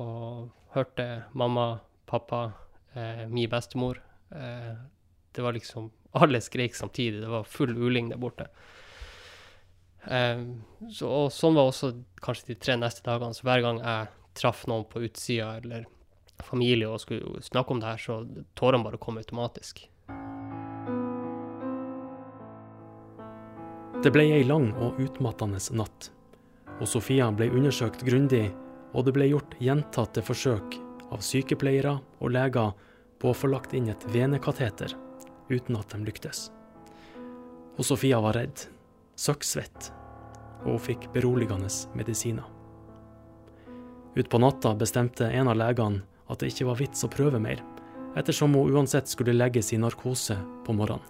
og 0.00 0.48
hørte 0.72 1.26
mamma, 1.36 1.82
pappa, 2.08 2.42
eh, 2.94 3.26
min 3.28 3.50
bestemor. 3.52 4.00
Eh, 4.32 4.72
det 5.36 5.44
var 5.44 5.56
liksom 5.56 5.90
Alle 6.16 6.40
skreik 6.44 6.76
samtidig. 6.78 7.22
Det 7.24 7.32
var 7.32 7.48
full 7.48 7.74
uling 7.76 8.10
der 8.12 8.20
borte. 8.20 8.48
Eh, 10.06 10.44
så, 10.92 11.10
og 11.10 11.34
sånn 11.34 11.58
var 11.58 11.70
også 11.70 11.92
kanskje 12.22 12.54
de 12.54 12.60
tre 12.62 12.78
neste 12.80 13.04
dagene. 13.06 13.36
Så 13.36 13.46
hver 13.46 13.64
gang 13.64 13.82
jeg 13.82 14.12
traff 14.36 14.66
noen 14.70 14.86
på 14.88 15.02
utsida 15.06 15.56
eller 15.60 15.86
familie 16.44 16.88
og 16.88 17.00
skulle 17.00 17.42
snakke 17.42 17.72
om 17.72 17.80
det 17.80 17.92
her, 17.92 18.00
så 18.00 18.20
tårene 18.58 18.84
bare 18.84 19.00
kom 19.00 19.18
automatisk. 19.20 19.86
Det 24.04 24.12
ble 24.12 24.26
ei 24.36 24.44
lang 24.44 24.68
og 24.76 24.98
utmattende 25.02 25.58
natt, 25.74 26.10
og 26.76 26.86
Sofia 26.90 27.30
ble 27.32 27.48
undersøkt 27.48 28.04
grundig, 28.06 28.50
og 28.92 29.06
det 29.06 29.16
ble 29.16 29.30
gjort 29.30 29.56
gjentatte 29.58 30.22
forsøk 30.22 30.76
av 31.10 31.24
sykepleiere 31.24 31.96
og 32.20 32.34
leger 32.36 32.76
på 33.20 33.32
å 33.32 33.36
få 33.36 33.48
lagt 33.50 33.72
inn 33.74 33.88
et 33.90 34.04
venekateter, 34.12 34.92
uten 35.48 35.78
at 35.78 35.94
de 35.94 36.02
lyktes. 36.06 36.50
Og 37.76 37.84
Sofia 37.84 38.20
var 38.24 38.38
redd, 38.38 38.66
søkksvett, 39.16 39.90
og 40.64 40.76
hun 40.76 40.84
fikk 40.88 41.08
beroligende 41.14 41.70
medisiner. 41.98 42.46
Utpå 44.16 44.40
natta 44.40 44.72
bestemte 44.74 45.28
en 45.28 45.50
av 45.52 45.58
legene 45.60 46.04
at 46.32 46.40
det 46.40 46.54
ikke 46.54 46.70
var 46.70 46.80
vits 46.80 47.04
å 47.04 47.12
prøve 47.12 47.40
mer, 47.42 47.60
ettersom 48.16 48.56
hun 48.56 48.72
uansett 48.72 49.10
skulle 49.12 49.36
legges 49.36 49.74
i 49.76 49.80
narkose 49.80 50.38
på 50.64 50.74
morgenen. 50.76 51.04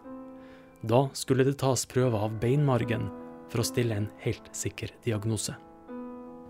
Da 0.87 1.07
skulle 1.17 1.47
det 1.47 1.57
tas 1.63 1.87
prøver 1.89 2.27
av 2.27 2.35
beinmargen 2.43 3.09
for 3.51 3.63
å 3.63 3.67
stille 3.67 3.97
en 3.97 4.09
helt 4.23 4.51
sikker 4.55 4.93
diagnose. 5.07 5.55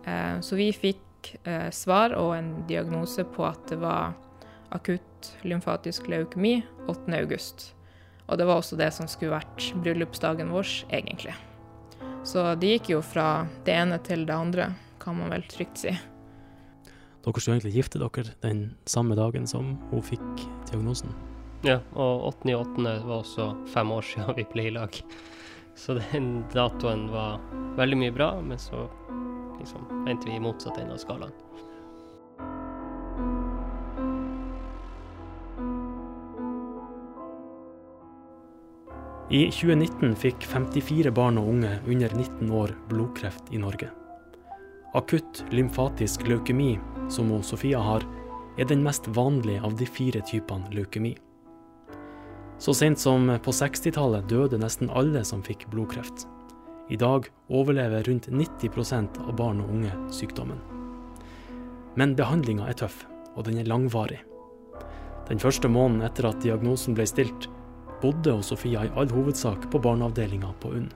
Eh, 0.04 0.40
så 0.40 0.58
vi 0.58 0.70
fikk 0.74 1.36
eh, 1.44 1.68
svar 1.74 2.16
og 2.18 2.34
en 2.36 2.50
diagnose 2.68 3.24
på 3.36 3.46
at 3.46 3.68
det 3.70 3.78
var 3.80 4.16
akutt 4.74 5.15
lymfatisk 5.46 6.08
leukemi 6.10 6.60
8.8. 6.86 7.72
Og 8.26 8.38
det 8.38 8.46
var 8.48 8.58
også 8.58 8.78
det 8.78 8.90
som 8.94 9.08
skulle 9.10 9.36
vært 9.36 9.68
bryllupsdagen 9.84 10.50
vår, 10.50 10.72
egentlig. 10.90 11.34
Så 12.26 12.42
det 12.58 12.72
gikk 12.74 12.90
jo 12.96 13.02
fra 13.06 13.46
det 13.66 13.76
ene 13.76 14.00
til 14.02 14.26
det 14.26 14.34
andre, 14.34 14.72
kan 15.02 15.18
man 15.18 15.30
vel 15.30 15.46
trygt 15.46 15.84
si. 15.84 15.94
Dere 17.26 17.42
skulle 17.42 17.56
egentlig 17.58 17.76
gifte 17.78 18.02
dere 18.02 18.34
den 18.42 18.66
samme 18.86 19.14
dagen 19.18 19.46
som 19.50 19.76
hun 19.92 20.02
fikk 20.02 20.44
diagnosen. 20.70 21.14
Ja, 21.66 21.80
og 21.94 22.28
8.8. 22.44 22.84
var 23.06 23.16
også 23.20 23.48
fem 23.72 23.90
år 23.94 24.06
siden 24.06 24.36
vi 24.36 24.46
ble 24.52 24.68
i 24.68 24.74
lag. 24.74 25.00
Så 25.76 25.98
den 25.98 26.44
datoen 26.54 27.08
var 27.12 27.40
veldig 27.78 27.98
mye 28.00 28.14
bra, 28.14 28.30
men 28.42 28.58
så 28.58 28.86
liksom 29.58 30.06
endte 30.08 30.30
vi 30.30 30.36
i 30.36 30.42
motsatt 30.42 30.78
ende 30.80 30.96
av 30.96 31.02
skalaen. 31.02 31.34
I 39.26 39.48
2019 39.50 40.12
fikk 40.14 40.44
54 40.46 41.10
barn 41.10 41.40
og 41.40 41.48
unge 41.50 41.72
under 41.90 42.12
19 42.14 42.50
år 42.54 42.70
blodkreft 42.86 43.48
i 43.50 43.58
Norge. 43.58 43.88
Akutt 44.94 45.40
lymfatisk 45.50 46.22
leukemi, 46.30 46.76
som 47.10 47.32
Sofia 47.42 47.80
har, 47.82 48.06
er 48.54 48.68
den 48.70 48.84
mest 48.86 49.08
vanlige 49.16 49.64
av 49.66 49.74
de 49.80 49.88
fire 49.90 50.22
typene 50.30 50.70
leukemi. 50.70 51.16
Så 52.62 52.70
sent 52.78 53.02
som 53.02 53.26
på 53.42 53.50
60-tallet 53.50 54.30
døde 54.30 54.62
nesten 54.62 54.94
alle 54.94 55.24
som 55.26 55.42
fikk 55.42 55.66
blodkreft. 55.74 56.28
I 56.86 56.96
dag 56.96 57.26
overlever 57.50 58.06
rundt 58.06 58.30
90% 58.30 59.18
av 59.26 59.34
barn 59.42 59.58
og 59.64 59.74
unge 59.74 59.90
sykdommen. 60.14 60.62
Men 61.98 62.14
behandlinga 62.14 62.70
er 62.70 62.78
tøff, 62.78 63.02
og 63.34 63.50
den 63.50 63.58
er 63.58 63.66
langvarig. 63.66 64.22
Den 65.26 65.42
første 65.42 65.66
måneden 65.66 66.06
etter 66.06 66.30
at 66.30 66.38
diagnosen 66.46 66.94
ble 66.94 67.10
stilt, 67.10 67.50
bodde 68.02 68.32
og 68.36 68.44
Sofia 68.44 68.84
i 68.84 68.92
all 68.98 69.10
hovedsak 69.10 69.68
på 69.72 69.80
barneavdelinga 69.82 70.52
på 70.60 70.72
UNN. 70.76 70.90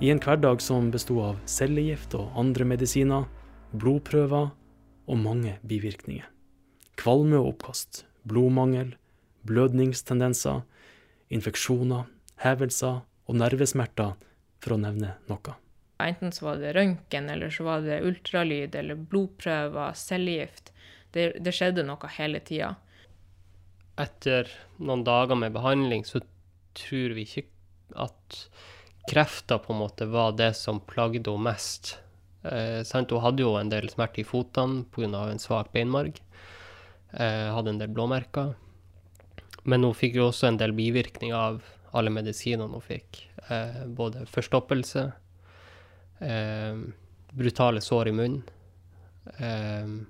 I 0.00 0.12
en 0.12 0.20
hverdag 0.22 0.62
som 0.62 0.92
besto 0.94 1.18
av 1.24 1.40
cellegift 1.50 2.14
og 2.14 2.36
andre 2.38 2.64
medisiner, 2.70 3.26
blodprøver 3.74 4.52
og 5.08 5.18
mange 5.18 5.56
bivirkninger. 5.66 6.26
Kvalme 6.98 7.40
og 7.40 7.52
oppkast, 7.52 8.04
blodmangel, 8.28 8.94
blødningstendenser, 9.48 10.62
infeksjoner, 11.34 12.06
hevelser 12.42 13.02
og 13.28 13.38
nervesmerter, 13.42 14.14
for 14.62 14.74
å 14.74 14.80
nevne 14.82 15.14
noe. 15.30 15.54
Enten 16.02 16.32
så 16.34 16.48
var 16.48 16.60
det 16.62 16.74
røntgen, 16.76 17.28
eller 17.30 17.50
så 17.50 17.66
var 17.66 17.82
det 17.82 18.02
ultralyd 18.06 18.74
eller 18.78 18.98
blodprøver, 18.98 19.94
cellegift. 19.98 20.72
Det, 21.14 21.32
det 21.42 21.54
skjedde 21.54 21.84
noe 21.86 22.10
hele 22.18 22.40
tida. 22.44 22.76
Etter 23.98 24.50
noen 24.78 25.02
dager 25.06 25.38
med 25.38 25.54
behandling 25.56 26.04
så 26.06 26.20
tror 26.78 27.16
vi 27.16 27.24
ikke 27.26 27.48
at 27.98 28.42
krefter 29.08 29.58
på 29.62 29.72
en 29.72 29.80
måte 29.80 30.06
var 30.10 30.36
det 30.38 30.52
som 30.58 30.80
plagde 30.84 31.24
henne 31.24 31.48
mest. 31.48 31.96
Eh? 32.44 32.84
Hun 32.84 33.22
hadde 33.24 33.42
jo 33.42 33.56
en 33.58 33.72
del 33.72 33.88
smerte 33.90 34.22
i 34.22 34.26
fotene 34.28 34.84
pga. 34.92 35.30
en 35.30 35.42
svak 35.42 35.72
beinmarg. 35.72 36.20
Eh, 37.12 37.48
hadde 37.54 37.70
en 37.70 37.78
del 37.78 37.88
blåmerker. 37.88 38.54
Men 39.64 39.84
hun 39.84 39.94
fikk 39.94 40.14
jo 40.16 40.28
også 40.28 40.48
en 40.48 40.60
del 40.60 40.72
bivirkninger 40.72 41.36
av 41.36 41.62
alle 41.92 42.10
medisinene 42.10 42.70
hun 42.72 42.84
fikk. 42.84 43.24
Eh, 43.48 43.86
både 43.86 44.26
forstoppelse, 44.26 45.12
eh, 46.20 46.76
brutale 47.32 47.80
sår 47.80 48.08
i 48.08 48.12
munnen, 48.12 48.42
eh, 49.38 50.06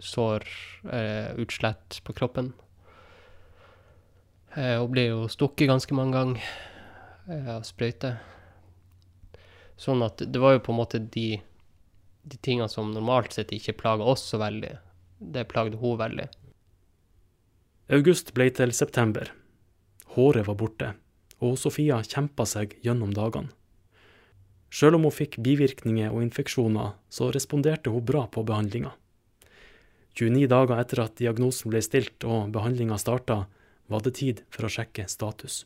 sår, 0.00 0.44
eh, 0.90 1.34
utslett 1.36 2.00
på 2.04 2.12
kroppen. 2.12 2.52
Hun 4.54 4.90
ble 4.92 5.08
jo 5.08 5.24
stukket 5.32 5.68
ganske 5.70 5.96
mange 5.96 6.14
ganger 6.14 7.50
av 7.56 7.64
sprøyte. 7.66 8.14
Sånn 9.80 10.04
at 10.06 10.22
det 10.22 10.40
var 10.42 10.54
jo 10.54 10.62
på 10.64 10.72
en 10.74 10.78
måte 10.78 11.00
de, 11.02 11.40
de 12.22 12.38
tingene 12.38 12.70
som 12.70 12.92
normalt 12.94 13.34
sett 13.34 13.52
ikke 13.54 13.76
plaga 13.80 14.06
oss 14.06 14.22
så 14.30 14.38
veldig. 14.42 14.76
Det 15.18 15.46
plagde 15.50 15.80
hun 15.80 15.98
veldig. 15.98 16.28
August 17.92 18.32
ble 18.36 18.48
til 18.54 18.72
september. 18.72 19.32
Håret 20.14 20.46
var 20.46 20.56
borte, 20.56 20.94
og 21.42 21.58
Sofia 21.58 21.98
kjempa 22.06 22.46
seg 22.48 22.78
gjennom 22.84 23.12
dagene. 23.16 23.50
Sjøl 24.74 24.96
om 24.96 25.04
hun 25.06 25.14
fikk 25.14 25.36
bivirkninger 25.42 26.10
og 26.10 26.22
infeksjoner, 26.24 26.94
så 27.10 27.28
responderte 27.34 27.92
hun 27.94 28.02
bra 28.06 28.24
på 28.26 28.42
behandlinga. 28.46 28.90
29 30.18 30.48
dager 30.50 30.80
etter 30.80 31.02
at 31.04 31.18
diagnosen 31.18 31.70
ble 31.70 31.82
stilt 31.82 32.26
og 32.26 32.50
behandlinga 32.54 32.98
starta, 32.98 33.44
var 33.92 34.04
det 34.04 34.16
tid 34.20 34.44
for 34.50 34.66
å 34.66 34.72
sjekke 34.72 35.06
status 35.10 35.62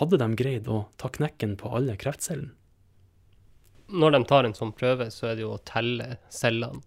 hadde 0.00 0.18
de 0.20 0.28
greid 0.36 0.68
å 0.68 0.84
ta 1.00 1.10
knekken 1.12 1.56
på 1.60 1.70
alle 1.76 1.96
kreftcellene? 2.00 2.52
Når 3.86 4.16
de 4.16 4.20
tar 4.26 4.46
en 4.48 4.56
sånn 4.56 4.74
prøve, 4.74 5.06
så 5.14 5.28
er 5.28 5.36
det 5.38 5.44
jo 5.44 5.52
å 5.54 5.62
telle 5.62 6.16
cellene. 6.32 6.82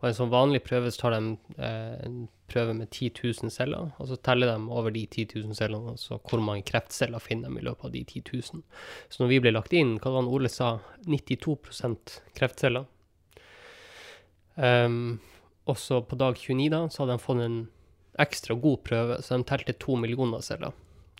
Og 0.00 0.06
en 0.08 0.14
sånn 0.16 0.30
vanlig 0.32 0.62
prøve 0.64 0.88
så 0.88 1.02
tar 1.02 1.12
de 1.12 1.34
eh, 1.60 1.98
en 2.06 2.22
prøve 2.48 2.72
med 2.78 2.88
10 2.88 3.10
000 3.44 3.52
celler, 3.52 3.90
og 4.00 4.08
så 4.08 4.16
teller 4.24 4.48
de 4.48 4.72
over 4.72 4.94
de 4.94 5.02
10 5.04 5.34
000 5.36 5.58
cellene, 5.58 5.92
altså 5.92 6.16
hvor 6.24 6.40
mange 6.42 6.64
kreftceller 6.66 7.20
finner 7.20 7.52
de 7.52 7.60
i 7.60 7.66
løpet 7.68 7.90
av 7.90 7.92
de 7.92 8.00
10 8.06 8.32
000. 8.32 8.62
Så 9.12 9.20
når 9.20 9.30
vi 9.34 9.42
ble 9.44 9.52
lagt 9.52 9.76
inn, 9.76 9.98
hva 10.00 10.14
var 10.14 10.24
det 10.24 10.32
Ole 10.38 10.50
sa, 10.50 10.70
92 11.04 11.58
kreftceller. 12.40 12.88
Um, 14.56 15.20
og 15.68 15.76
på 16.08 16.18
dag 16.18 16.40
29 16.40 16.72
da, 16.72 16.80
så 16.88 17.04
hadde 17.04 17.18
de 17.18 17.26
fått 17.26 17.44
en 17.44 17.60
ekstra 18.20 18.56
god 18.60 18.82
prøve, 18.86 19.20
så 19.24 19.38
de 19.38 19.46
telte 19.48 19.76
to 19.80 19.96
millioner 19.98 20.42
celler 20.44 20.74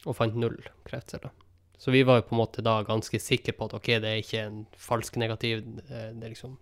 og 0.07 0.17
fant 0.17 0.37
null 0.39 0.59
kreftceller. 0.89 1.33
Så 1.81 1.93
vi 1.95 2.03
var 2.05 2.21
jo 2.21 2.27
på 2.29 2.35
en 2.37 2.41
måte 2.43 2.65
da 2.65 2.83
ganske 2.85 3.21
sikre 3.23 3.55
på 3.57 3.69
at 3.69 3.77
OK, 3.79 3.89
det 4.03 4.09
er 4.09 4.21
ikke 4.21 4.43
en 4.45 4.59
falsk 4.77 5.17
negativ, 5.21 5.63
det 5.89 6.13
er 6.13 6.29
liksom 6.29 6.59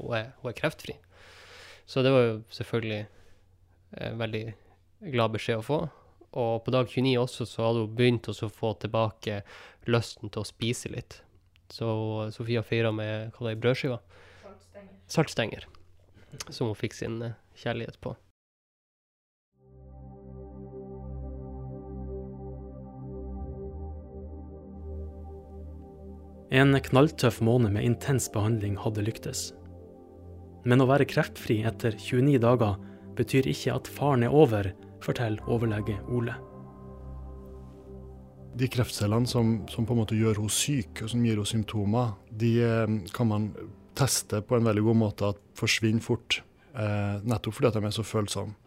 Hun 0.00 0.14
er, 0.16 0.30
hun 0.40 0.48
er 0.48 0.56
kreftfri. 0.56 0.94
Så 1.84 2.00
det 2.02 2.12
var 2.12 2.22
jo 2.24 2.36
selvfølgelig 2.56 3.00
en 4.00 4.20
veldig 4.20 4.44
glad 5.12 5.34
beskjed 5.34 5.60
å 5.60 5.64
få. 5.66 5.80
Og 6.40 6.62
på 6.64 6.72
dag 6.72 6.88
29 6.88 7.16
også 7.20 7.46
så 7.48 7.66
hadde 7.66 7.82
hun 7.84 7.96
begynt 7.98 8.30
å 8.30 8.48
få 8.48 8.72
tilbake 8.80 9.42
lysten 9.90 10.30
til 10.30 10.44
å 10.44 10.48
spise 10.48 10.92
litt. 10.92 11.18
Så 11.70 11.90
Sofia 12.34 12.62
feira 12.66 12.92
med 12.94 13.34
hva 13.34 13.46
det 13.46 13.56
er, 13.56 13.60
brødskiver? 13.64 14.00
Saltstenger. 14.42 14.96
Saltstenger. 15.16 15.68
Som 16.48 16.70
hun 16.70 16.78
fikk 16.78 16.96
sin 16.96 17.20
eh, 17.26 17.38
kjærlighet 17.58 18.00
på. 18.02 18.14
En 26.50 26.74
knalltøff 26.74 27.38
måned 27.46 27.76
med 27.76 27.86
intens 27.86 28.26
behandling 28.34 28.74
hadde 28.82 29.04
lyktes. 29.06 29.50
Men 30.66 30.82
å 30.82 30.88
være 30.90 31.06
kreftfri 31.08 31.60
etter 31.68 31.94
29 31.94 32.40
dager 32.42 32.78
betyr 33.18 33.46
ikke 33.52 33.76
at 33.76 33.90
faren 33.90 34.26
er 34.26 34.34
over, 34.34 34.72
forteller 35.04 35.46
overlege 35.46 35.96
Ole. 36.10 36.34
De 38.58 38.66
kreftcellene 38.66 39.30
som, 39.30 39.60
som, 39.70 39.86
på 39.86 39.94
en 39.94 40.00
måte 40.02 40.18
gjør 40.18 40.40
henne 40.40 40.52
syk, 40.52 41.04
og 41.04 41.12
som 41.12 41.22
gir 41.22 41.38
henne 41.38 41.48
symptomer, 41.48 42.16
de 42.42 42.50
eh, 42.66 42.96
kan 43.14 43.30
man 43.30 43.50
teste 43.96 44.42
på 44.42 44.58
en 44.58 44.66
veldig 44.66 44.82
god 44.88 44.98
måte 44.98 45.30
at 45.30 45.42
forsvinner 45.58 46.02
fort. 46.02 46.40
Eh, 46.74 47.20
nettopp 47.30 47.56
fordi 47.56 47.72
de 47.76 47.86
er 47.86 47.94
så 47.94 48.06
følsomme. 48.06 48.58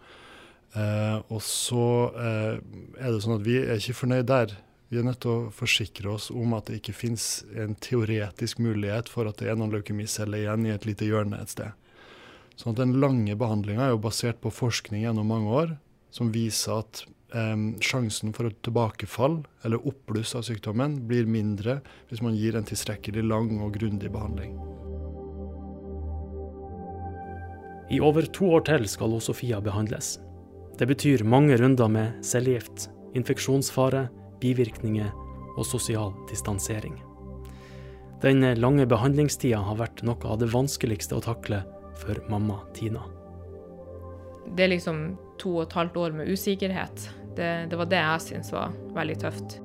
Eh, 0.74 1.18
og 1.30 1.42
så 1.46 1.88
eh, 2.18 2.56
er 2.98 3.12
det 3.12 3.20
sånn 3.22 3.38
at 3.38 3.46
vi 3.46 3.60
er 3.60 3.76
ikke 3.76 4.00
fornøyd 4.06 4.30
der. 4.32 4.56
Vi 4.94 5.00
er 5.02 5.08
nødt 5.08 5.24
til 5.26 5.32
å 5.32 5.50
forsikre 5.50 6.12
oss 6.14 6.28
om 6.30 6.52
at 6.54 6.68
det 6.70 6.76
ikke 6.78 6.94
finnes 6.94 7.24
en 7.58 7.72
teoretisk 7.82 8.60
mulighet 8.62 9.08
for 9.10 9.26
at 9.26 9.40
det 9.42 9.48
er 9.50 9.56
noen 9.58 9.74
leukemiceller 9.74 10.44
igjen 10.44 10.68
i 10.68 10.74
et 10.76 10.86
lite 10.86 11.08
hjørne 11.08 11.40
et 11.42 11.50
sted. 11.50 11.74
Sånn 12.54 12.76
at 12.76 12.82
Den 12.84 12.94
lange 13.02 13.34
behandlinga 13.34 13.88
er 13.88 13.96
jo 13.96 14.04
basert 14.04 14.38
på 14.44 14.54
forskning 14.54 15.02
gjennom 15.02 15.34
mange 15.34 15.50
år 15.50 15.74
som 16.14 16.30
viser 16.30 16.84
at 16.84 17.02
eh, 17.34 17.66
sjansen 17.82 18.38
for 18.38 18.52
et 18.52 18.62
tilbakefall 18.62 19.42
eller 19.66 19.82
oppbluss 19.82 20.36
av 20.38 20.46
sykdommen 20.46 21.00
blir 21.10 21.26
mindre 21.26 21.80
hvis 22.12 22.22
man 22.22 22.38
gir 22.38 22.54
en 22.54 22.70
tilstrekkelig 22.70 23.26
lang 23.26 23.50
og 23.66 23.74
grundig 23.82 24.14
behandling. 24.14 24.60
I 27.90 27.98
over 27.98 28.30
to 28.30 28.54
år 28.54 28.70
til 28.70 28.86
skal 28.86 29.22
Sofia 29.22 29.58
behandles. 29.58 30.20
Det 30.78 30.86
betyr 30.86 31.26
mange 31.26 31.58
runder 31.58 31.90
med 31.90 32.22
cellegift, 32.22 32.92
infeksjonsfare, 33.18 34.12
bivirkninger 34.44 35.10
og 35.56 35.66
sosial 35.66 36.14
distansering. 36.30 37.00
Den 38.24 38.46
lange 38.56 38.86
behandlingstida 38.88 39.60
har 39.60 39.80
vært 39.82 40.04
noe 40.08 40.30
av 40.30 40.40
det 40.40 40.48
vanskeligste 40.54 41.18
å 41.18 41.24
takle 41.24 41.64
for 42.00 42.20
mamma 42.32 42.62
Tina. 42.76 43.04
Det 44.56 44.66
er 44.66 44.72
liksom 44.76 45.04
to 45.42 45.58
og 45.58 45.66
et 45.66 45.76
halvt 45.76 46.00
år 46.00 46.16
med 46.20 46.32
usikkerhet. 46.32 47.10
Det, 47.36 47.50
det 47.72 47.80
var 47.80 47.90
det 47.92 48.00
jeg 48.00 48.24
syntes 48.28 48.54
var 48.54 48.76
veldig 48.96 49.18
tøft. 49.24 49.58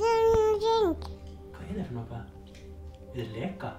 Hva 0.00 1.64
er 1.68 1.76
det 1.76 1.86
for 1.86 1.96
noe? 2.00 2.20
Er 3.10 3.16
det 3.16 3.28
leker? 3.36 3.74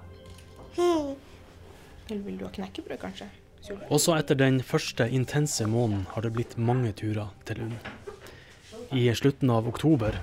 Eller 2.10 2.26
vil 2.26 2.38
du 2.40 2.44
ha 2.46 2.52
knekkebrød, 2.58 2.98
kanskje? 3.02 3.28
Også 3.62 4.16
etter 4.16 4.34
den 4.34 4.58
første 4.66 5.06
intense 5.06 5.66
måneden 5.70 6.06
har 6.10 6.24
det 6.24 6.32
blitt 6.34 6.56
mange 6.58 6.90
turer 6.98 7.30
til 7.46 7.62
Lund. 7.62 7.76
I 8.92 9.06
slutten 9.14 9.50
av 9.54 9.68
oktober, 9.70 10.18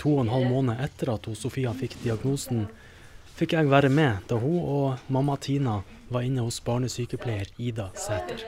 to 0.00 0.16
og 0.16 0.24
en 0.24 0.32
halv 0.32 0.50
måned 0.50 0.82
etter 0.82 1.12
at 1.14 1.28
Sofia 1.38 1.72
fikk 1.76 1.94
diagnosen, 2.02 2.66
fikk 3.38 3.54
jeg 3.56 3.70
være 3.70 3.92
med 3.94 4.26
da 4.28 4.40
hun 4.42 4.58
og 4.60 5.12
mamma 5.12 5.38
Tina 5.40 5.80
var 6.10 6.26
inne 6.26 6.42
hos 6.44 6.58
barnesykepleier 6.66 7.52
Ida 7.62 7.88
Sæter. 7.94 8.42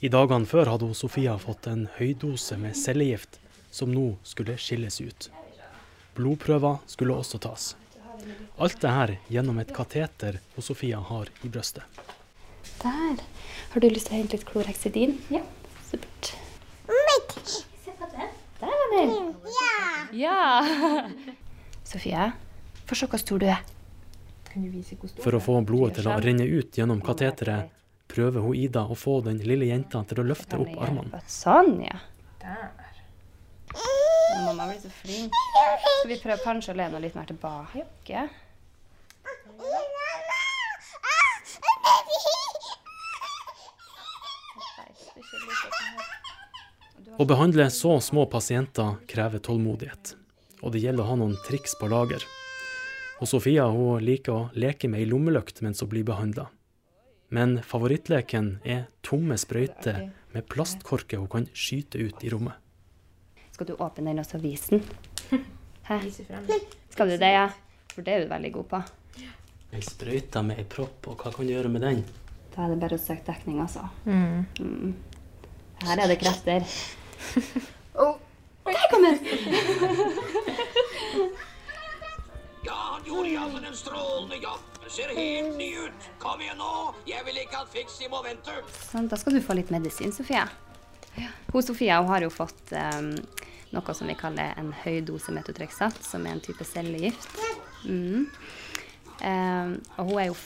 I 0.00 0.08
dagene 0.12 0.48
før 0.48 0.74
hadde 0.74 0.92
Sofia 0.94 1.38
fått 1.40 1.66
en 1.72 1.86
høydose 1.96 2.60
med 2.60 2.76
cellegift 2.76 3.40
som 3.72 3.92
nå 3.94 4.14
skulle 4.24 4.58
skilles 4.60 5.00
ut. 5.00 5.30
Blodprøver 6.16 6.82
skulle 6.90 7.16
også 7.16 7.40
tas. 7.40 7.74
Alt 8.60 8.80
det 8.80 8.92
her 8.92 9.16
gjennom 9.32 9.60
et 9.62 9.72
kateter 9.72 10.40
Sofia 10.60 11.00
har 11.00 11.32
i 11.42 11.48
brøstet. 11.48 11.84
Der. 12.82 13.24
Har 13.72 13.80
du 13.80 13.88
lyst 13.88 14.08
til 14.08 14.16
å 14.16 14.20
hente 14.20 14.38
litt 14.38 14.46
kloreksidin? 14.48 15.18
Ja. 15.32 15.42
Supert. 15.88 16.32
Se 17.84 17.92
på 17.98 18.08
den. 18.14 18.30
Der 18.60 18.72
var 18.80 18.94
den. 18.94 19.12
Ja. 19.56 20.22
ja. 20.24 21.04
Sofie, 21.90 22.30
få 22.86 22.96
se 22.96 23.08
hvor 23.10 23.20
stor 23.20 23.42
du 23.42 23.46
er. 23.50 23.60
For 25.22 25.36
å 25.36 25.40
få 25.42 25.60
blodet 25.66 26.00
til 26.00 26.08
å 26.10 26.16
renne 26.18 26.46
ut 26.48 26.78
gjennom 26.78 27.02
kateteret, 27.04 27.70
prøver 28.10 28.42
hun 28.42 28.56
Ida 28.58 28.82
å 28.90 28.96
få 28.98 29.20
den 29.26 29.38
lille 29.46 29.68
jenta 29.68 30.02
til 30.10 30.22
å 30.22 30.26
løfte 30.26 30.58
opp 30.58 30.72
armene. 30.82 31.20
Sånn, 31.30 31.76
ja. 31.86 32.00
Der. 32.42 32.70
Mamma 34.46 34.66
blir 34.70 34.80
så 34.82 34.90
flink. 34.90 35.36
Så 36.00 36.08
vi 36.10 36.18
prøver 36.18 36.42
kanskje 36.42 36.74
å 36.74 36.80
lene 36.80 37.02
litt 37.02 37.14
mer 37.18 37.28
tilbake? 37.30 37.84
Å 47.18 47.24
behandle 47.24 47.66
så 47.70 48.00
små 48.00 48.26
pasienter 48.30 48.94
krever 49.10 49.42
tålmodighet, 49.42 50.14
og 50.62 50.72
det 50.74 50.82
gjelder 50.84 51.04
å 51.04 51.10
ha 51.10 51.16
noen 51.20 51.36
triks 51.46 51.74
på 51.80 51.88
lager. 51.90 52.22
Og 53.20 53.28
Sofia 53.28 53.66
hun 53.68 54.04
liker 54.04 54.32
å 54.32 54.48
leke 54.54 54.88
med 54.88 55.02
ei 55.02 55.08
lommelykt 55.08 55.60
mens 55.64 55.82
hun 55.82 55.90
blir 55.92 56.06
behandla. 56.08 56.46
Men 57.30 57.60
favorittleken 57.62 58.56
er 58.64 58.86
tomme 59.06 59.36
sprøyter 59.38 60.08
med 60.34 60.46
plastkorker 60.50 61.20
hun 61.20 61.30
kan 61.30 61.48
skyte 61.52 62.00
ut 62.00 62.24
i 62.24 62.30
rommet. 62.32 62.56
Skal 63.52 63.68
du 63.68 63.74
åpne 63.76 64.10
den 64.10 64.22
og 64.22 64.26
så 64.26 64.40
vise 64.42 64.78
den? 64.78 64.86
Hæ? 65.90 66.00
Skal 66.90 67.12
du 67.12 67.16
det, 67.18 67.34
ja? 67.34 67.50
For 67.92 68.06
det 68.06 68.14
er 68.14 68.24
du 68.24 68.32
veldig 68.32 68.52
god 68.54 68.68
på. 68.70 68.82
Ei 69.70 69.82
sprøyte 69.86 70.42
med 70.42 70.58
ei 70.58 70.66
propp, 70.66 71.10
og 71.10 71.20
hva 71.20 71.30
kan 71.34 71.46
du 71.46 71.52
gjøre 71.52 71.70
med 71.70 71.84
den? 71.86 72.00
Da 72.54 72.64
er 72.64 72.72
det 72.72 72.80
bare 72.82 72.96
å 72.98 73.02
søke 73.02 73.26
dekning, 73.28 73.60
altså. 73.62 73.84
Mm. 74.06 74.46
Mm. 74.58 74.94
Her 75.84 76.02
er 76.02 76.10
det 76.10 76.18
krefter. 76.20 76.66
oh. 78.04 78.16
Der 78.70 78.86
kommer 78.90 79.10
ja, 82.64 82.76
han 82.92 83.02
gjorde 83.04 83.28
iallfall 83.28 83.64
en 83.64 83.76
strålende 83.76 84.36
jobb. 84.36 84.60
Ser 84.90 85.08
helt 85.16 85.56
ny 85.56 85.70
ut. 85.78 86.08
Kom 86.18 86.40
igjen 86.42 86.58
nå. 86.58 86.94
Jeg 87.06 87.24
vil 87.26 87.36
ikke 87.42 87.56
ha 87.60 87.66
fiks 87.70 88.00
må 88.10 88.22
vente. 88.26 88.50
Sånn, 88.90 89.08
da 89.10 89.16
skal 89.20 89.36
du 89.36 89.42
få 89.44 89.54
litt 89.58 89.70
medisin, 89.70 90.12
Sofia. 90.12 90.48
Hun 91.52 91.62
Sofia 91.62 92.00
hun 92.00 92.10
har 92.10 92.22
jo 92.26 92.30
fått 92.34 92.72
um, 92.74 93.12
noe 93.74 93.94
som 93.94 94.10
vi 94.10 94.16
kaller 94.18 94.54
en 94.58 94.72
høy 94.82 95.00
dose 95.06 95.32
metotrexat, 95.34 96.02
som 96.02 96.26
er 96.26 96.36
en 96.36 96.42
type 96.42 96.66
cellegift. 96.66 97.30
Mm. 97.86 98.26
Um, 99.22 99.76
og 99.96 100.10
hun 100.10 100.18
er 100.18 100.30
jo 100.32 100.36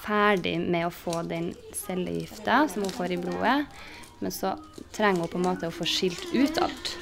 ferdig 0.00 0.56
med 0.62 0.86
å 0.86 0.94
få 0.94 1.20
den 1.28 1.52
cellegifta 1.76 2.62
som 2.72 2.86
hun 2.86 2.94
får 2.94 3.16
i 3.16 3.20
blodet. 3.20 3.58
Men 4.20 4.34
så 4.34 4.54
trenger 4.92 5.24
hun 5.24 5.32
på 5.32 5.40
en 5.40 5.46
måte 5.48 5.70
å 5.70 5.74
få 5.74 5.88
skilt 5.88 6.26
ut 6.34 6.60
alt. 6.60 6.94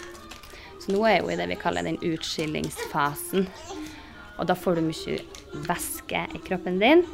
Så 0.83 0.95
nå 0.95 1.03
er 1.09 1.23
hun 1.23 1.35
i 1.35 1.39
det 1.39 1.49
vi 1.51 1.59
kaller 1.61 1.87
den 1.87 1.99
utskillingsfasen. 2.07 3.49
Og 4.39 4.47
da 4.47 4.55
får 4.55 4.79
du 4.79 4.87
mye 4.87 5.19
væske 5.67 6.25
i 6.39 6.43
kroppen 6.47 6.79
din. 6.83 7.05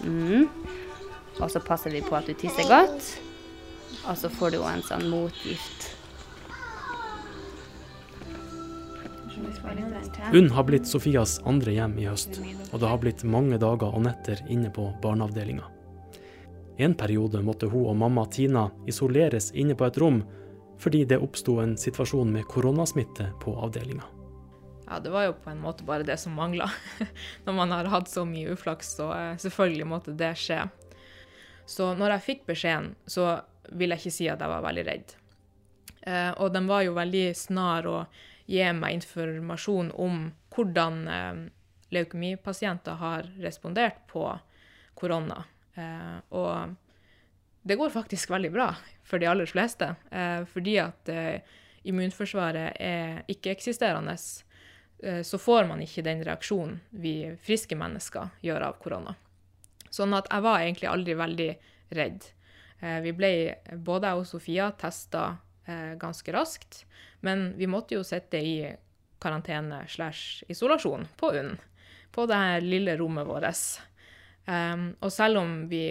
Mm. 0.00 0.48
Og 1.40 1.48
så 1.52 1.60
passer 1.64 1.92
vi 1.92 2.04
på 2.04 2.16
at 2.16 2.28
du 2.28 2.34
tisser 2.34 2.68
godt. 2.68 3.14
Og 4.06 4.16
så 4.16 4.32
får 4.32 4.56
du 4.56 4.62
en 4.64 4.84
sånn 4.86 5.08
motgift 5.12 5.90
UNN 10.32 10.50
har 10.50 10.64
blitt 10.68 10.86
Sofias 10.86 11.40
andre 11.48 11.74
hjem 11.74 11.96
i 11.98 12.06
høst, 12.06 12.40
og 12.70 12.80
det 12.82 12.90
har 12.90 13.00
blitt 13.02 13.24
mange 13.26 13.58
dager 13.60 13.94
og 13.94 14.04
netter 14.06 14.42
inne 14.52 14.70
på 14.74 14.90
barneavdelinga. 15.02 15.66
En 16.80 16.94
periode 16.96 17.42
måtte 17.44 17.68
hun 17.68 17.90
og 17.90 17.96
mamma 18.00 18.24
Tina 18.32 18.70
isoleres 18.88 19.50
inne 19.52 19.76
på 19.76 19.84
et 19.84 19.98
rom 20.00 20.22
fordi 20.80 21.02
det 21.04 21.18
oppsto 21.20 21.58
en 21.60 21.74
situasjon 21.76 22.30
med 22.32 22.46
koronasmitte 22.48 23.26
på 23.42 23.52
avdelinga. 23.52 24.06
Ja, 24.86 24.96
det 25.04 25.12
var 25.12 25.26
jo 25.26 25.34
på 25.44 25.50
en 25.52 25.60
måte 25.60 25.84
bare 25.84 26.06
det 26.08 26.16
som 26.18 26.32
mangla. 26.32 26.70
Når 27.44 27.52
man 27.58 27.74
har 27.76 27.90
hatt 27.92 28.08
så 28.08 28.24
mye 28.24 28.56
uflaks, 28.56 28.94
så 28.96 29.10
eh, 29.12 29.36
selvfølgelig 29.38 29.86
måtte 29.86 30.16
det 30.16 30.32
skje. 30.40 30.64
Så 31.68 31.92
når 31.94 32.16
jeg 32.16 32.24
fikk 32.24 32.40
beskjeden, 32.48 32.88
så 33.06 33.28
vil 33.78 33.92
jeg 33.92 34.00
ikke 34.00 34.14
si 34.16 34.26
at 34.26 34.40
jeg 34.42 34.50
var 34.50 34.64
veldig 34.64 34.82
redd. 34.88 35.12
Eh, 36.02 36.32
og 36.32 36.50
de 36.50 36.64
var 36.66 36.82
jo 36.82 36.96
veldig 36.96 37.26
snar 37.38 37.86
å 37.86 38.00
gi 38.50 38.64
meg 38.74 38.96
informasjon 38.96 39.92
om 39.94 40.24
hvordan 40.50 40.98
eh, 41.06 41.44
leukemipasienter 41.94 42.98
har 42.98 43.30
respondert 43.44 44.02
på 44.10 44.24
korona. 44.98 45.44
Eh, 45.74 46.18
og 46.28 46.74
det 47.62 47.76
går 47.76 47.92
faktisk 47.94 48.30
veldig 48.30 48.52
bra 48.52 48.68
for 49.04 49.20
de 49.20 49.28
aller 49.30 49.46
fleste, 49.46 49.94
eh, 50.10 50.44
fordi 50.48 50.76
at 50.82 51.08
eh, 51.12 51.56
immunforsvaret 51.88 52.76
er 52.80 53.22
ikke-eksisterende. 53.28 54.16
Så 55.24 55.38
får 55.40 55.64
man 55.64 55.80
ikke 55.80 56.02
den 56.04 56.18
reaksjonen 56.26 56.74
vi 57.00 57.30
friske 57.40 57.72
mennesker 57.72 58.34
gjør 58.44 58.66
av 58.66 58.74
korona. 58.82 59.14
Sånn 59.88 60.12
at 60.12 60.26
jeg 60.28 60.44
var 60.44 60.60
egentlig 60.60 60.90
aldri 60.90 61.14
veldig 61.16 61.46
redd. 61.96 62.26
Vi 63.06 63.14
ble, 63.16 63.30
både 63.80 64.10
jeg 64.10 64.20
og 64.20 64.28
Sofia, 64.28 64.66
testa 64.76 65.22
ganske 65.96 66.34
raskt, 66.36 66.82
men 67.24 67.54
vi 67.56 67.70
måtte 67.72 67.96
jo 67.96 68.04
sitte 68.04 68.44
i 68.44 68.52
karantene 69.24 69.86
slash 69.88 70.44
isolasjon 70.52 71.08
på 71.16 71.32
UNN. 71.32 71.56
På 72.12 72.28
det 72.28 72.36
her 72.36 72.60
lille 72.60 72.98
rommet 73.00 73.24
vårt. 73.24 73.80
Um, 74.48 74.94
og 75.04 75.12
selv 75.12 75.38
om 75.42 75.50
vi 75.70 75.84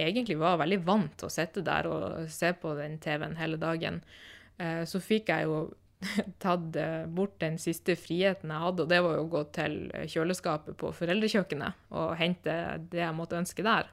egentlig 0.00 0.38
var 0.40 0.58
veldig 0.58 0.80
vant 0.86 1.12
til 1.20 1.28
å 1.28 1.32
sitte 1.32 1.62
der 1.62 1.86
og 1.86 2.30
se 2.32 2.50
på 2.58 2.72
den 2.78 2.96
TV-en 3.02 3.36
hele 3.38 3.58
dagen, 3.60 4.00
uh, 4.58 4.82
så 4.88 5.00
fikk 5.02 5.30
jeg 5.30 5.46
jo 5.46 5.58
tatt 6.44 6.78
uh, 6.80 7.04
bort 7.06 7.36
den 7.42 7.58
siste 7.62 7.96
friheten 8.00 8.50
jeg 8.50 8.64
hadde, 8.64 8.86
og 8.86 8.90
det 8.90 9.00
var 9.04 9.18
jo 9.18 9.26
å 9.26 9.32
gå 9.36 9.44
til 9.54 9.78
kjøleskapet 10.10 10.78
på 10.80 10.90
foreldrekjøkkenet 10.96 11.86
og 11.94 12.16
hente 12.18 12.58
det 12.90 13.04
jeg 13.04 13.16
måtte 13.16 13.38
ønske 13.38 13.66
der. 13.66 13.92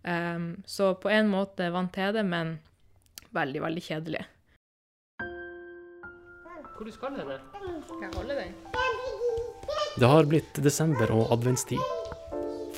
Um, 0.00 0.52
så 0.64 0.94
på 0.96 1.12
en 1.12 1.28
måte 1.28 1.68
vant 1.74 1.92
til 1.92 2.14
det, 2.16 2.24
men 2.24 2.56
veldig, 3.36 3.66
veldig 3.66 3.84
kjedelig. 3.84 4.26
Hvor 6.80 6.88
du 6.88 6.94
skal 6.94 7.18
henne? 7.20 7.36
Skal 7.84 8.06
jeg 8.06 8.14
holde 8.16 8.38
den? 8.38 8.54
Det 10.00 10.08
har 10.08 10.24
blitt 10.30 10.62
desember 10.64 11.12
og 11.12 11.34
adventstid. 11.36 11.99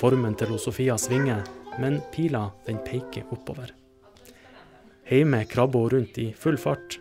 Formen 0.03 0.33
til 0.35 0.49
Sofia 0.59 0.97
svinger, 0.99 1.45
men 1.79 2.01
pila 2.11 2.49
den 2.65 2.81
peker 2.83 3.29
oppover. 3.31 3.69
Hjemme 5.07 5.45
krabber 5.47 5.79
hun 5.85 5.93
rundt 5.93 6.17
i 6.19 6.25
full 6.35 6.57
fart, 6.59 6.97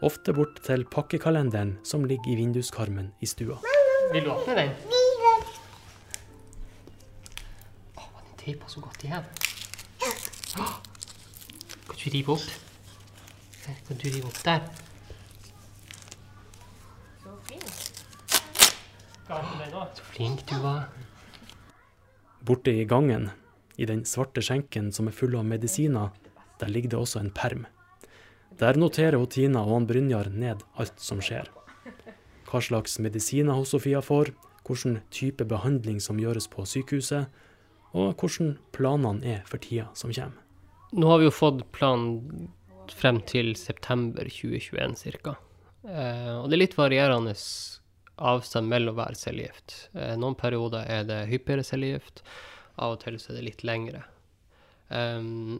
ofte 0.00 0.32
bort 0.32 0.62
til 0.64 0.86
pakkekalenderen 0.88 1.74
som 1.84 2.06
ligger 2.08 2.32
i 2.32 2.38
vinduskarmen 2.38 3.10
i 3.20 3.28
stua. 3.28 3.58
Vil 4.14 4.24
du 4.24 4.30
åpne 4.32 4.54
den? 4.56 4.72
Å, 7.92 8.08
den 8.22 8.40
teipa 8.40 8.72
så 8.72 8.80
godt 8.86 9.04
igjen. 9.04 9.28
Oh, 10.56 10.78
Kan 11.90 12.00
du 12.00 12.08
rive 12.14 12.38
opp? 12.38 12.46
Der, 13.66 13.80
Kan 13.90 14.00
du 14.00 14.06
rive 14.08 14.30
opp 14.32 14.40
der? 14.48 14.64
Så 20.00 20.08
flink 20.14 20.48
du 20.48 20.56
var. 20.64 20.86
Borte 22.46 22.70
i 22.70 22.84
gangen, 22.86 23.30
i 23.76 23.86
den 23.88 24.04
svarte 24.06 24.42
skjenken 24.44 24.92
som 24.94 25.08
er 25.10 25.16
full 25.16 25.34
av 25.36 25.44
medisiner, 25.48 26.12
der 26.60 26.70
ligger 26.70 26.94
det 26.94 27.00
også 27.00 27.20
en 27.20 27.32
perm. 27.34 27.66
Der 28.60 28.78
noterer 28.78 29.18
hun 29.18 29.28
Tina 29.28 29.64
og 29.66 29.74
han 29.74 29.88
Brynjar 29.88 30.30
ned 30.32 30.62
alt 30.80 31.00
som 31.02 31.20
skjer. 31.20 31.50
Hva 32.46 32.60
slags 32.62 33.00
medisiner 33.02 33.58
hun 33.58 33.66
Sofia 33.68 34.00
får, 34.04 34.30
hvilken 34.66 35.00
type 35.10 35.44
behandling 35.48 35.98
som 36.02 36.20
gjøres 36.22 36.48
på 36.52 36.64
sykehuset, 36.66 37.26
og 37.96 38.14
hvordan 38.20 38.56
planene 38.76 39.36
er 39.36 39.42
for 39.48 39.62
tida 39.62 39.88
som 39.98 40.12
kommer. 40.14 40.38
Nå 40.96 41.10
har 41.10 41.20
vi 41.20 41.26
jo 41.26 41.34
fått 41.34 41.64
planen 41.74 42.48
frem 42.94 43.18
til 43.26 43.56
september 43.58 44.28
2021 44.30 45.18
ca. 45.24 45.34
Eh, 45.86 46.34
og 46.38 46.46
det 46.48 46.56
er 46.56 46.62
litt 46.62 46.78
varierende 46.78 47.34
avstand 48.16 48.68
mellom 48.68 48.96
hver 48.96 49.16
cellegift. 49.18 49.88
Eh, 49.94 50.14
noen 50.18 50.36
perioder 50.38 50.88
er 50.88 51.06
det 51.08 51.22
hyppigere 51.30 51.64
cellegift, 51.64 52.22
av 52.76 52.96
og 52.96 53.00
til 53.04 53.18
så 53.20 53.32
er 53.32 53.40
det 53.40 53.48
litt 53.50 53.64
lengre. 53.64 54.02
Um, 54.88 55.58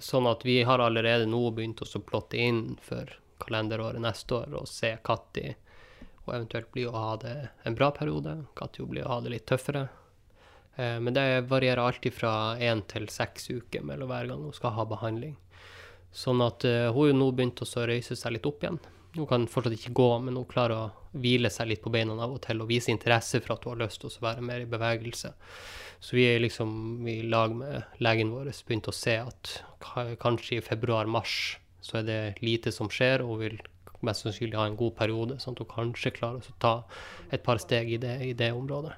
sånn 0.00 0.26
at 0.26 0.44
vi 0.46 0.62
har 0.64 0.80
allerede 0.80 1.26
nå 1.28 1.42
begynt 1.54 1.82
å 1.84 2.00
plotte 2.02 2.40
inn 2.40 2.78
for 2.82 3.10
kalenderåret 3.42 4.00
neste 4.00 4.38
år 4.38 4.54
og 4.56 4.70
se 4.70 4.94
når 5.04 5.56
og 6.24 6.32
eventuelt 6.32 6.70
blir 6.72 6.88
å 6.88 6.96
ha 6.96 7.16
det 7.20 7.34
en 7.68 7.76
bra 7.76 7.90
periode, 7.92 8.38
når 8.56 8.78
hun 8.78 8.90
blir 8.90 9.04
å 9.04 9.12
ha 9.12 9.20
det 9.20 9.34
litt 9.34 9.46
tøffere. 9.50 9.88
Eh, 10.76 10.98
men 11.00 11.14
det 11.14 11.44
varierer 11.50 11.82
alltid 11.84 12.14
fra 12.16 12.56
én 12.56 12.82
til 12.88 13.08
seks 13.12 13.50
uker 13.50 13.84
mellom 13.84 14.08
hver 14.10 14.30
gang 14.30 14.46
hun 14.46 14.56
skal 14.56 14.74
ha 14.78 14.86
behandling. 14.88 15.36
Sånn 16.14 16.40
at 16.44 16.62
uh, 16.62 16.94
hun 16.94 17.18
nå 17.18 17.32
begynt 17.34 17.58
å 17.58 17.86
røyse 17.90 18.14
seg 18.14 18.36
litt 18.36 18.46
opp 18.46 18.62
igjen. 18.62 18.78
Hun 19.14 19.28
kan 19.30 19.46
fortsatt 19.46 19.76
ikke 19.76 19.94
gå, 19.94 20.08
men 20.24 20.36
hun 20.38 20.46
klarer 20.50 20.74
å 20.74 21.18
hvile 21.22 21.50
seg 21.52 21.70
litt 21.70 21.82
på 21.84 21.92
beina 21.94 22.16
av 22.18 22.34
og 22.34 22.40
til 22.42 22.62
og 22.64 22.70
vise 22.70 22.90
interesse 22.90 23.38
for 23.42 23.54
at 23.54 23.66
hun 23.66 23.76
har 23.76 23.84
lyst 23.84 24.02
til 24.02 24.10
å 24.10 24.24
være 24.24 24.42
mer 24.42 24.64
i 24.64 24.70
bevegelse. 24.70 25.30
Så 26.02 26.16
vi 26.18 26.26
er 26.28 26.42
liksom 26.42 27.06
i 27.08 27.20
lag 27.30 27.54
med 27.54 28.00
legen 28.02 28.32
vår 28.34 28.50
begynt 28.66 28.90
å 28.90 28.96
se 28.96 29.14
at 29.22 29.52
kanskje 30.20 30.58
i 30.58 30.64
februar-mars 30.64 31.60
så 31.84 32.00
er 32.00 32.08
det 32.08 32.18
lite 32.42 32.72
som 32.72 32.90
skjer, 32.92 33.22
og 33.22 33.42
vil 33.44 33.56
mest 34.04 34.24
sannsynlig 34.24 34.58
ha 34.58 34.66
en 34.68 34.76
god 34.76 34.96
periode, 34.98 35.38
sånn 35.40 35.56
at 35.56 35.62
hun 35.64 35.70
kanskje 35.70 36.14
klarer 36.18 36.44
å 36.44 36.58
ta 36.60 36.74
et 37.32 37.44
par 37.44 37.60
steg 37.62 37.92
i 37.94 38.00
det, 38.00 38.18
i 38.24 38.32
det 38.36 38.50
området. 38.56 38.96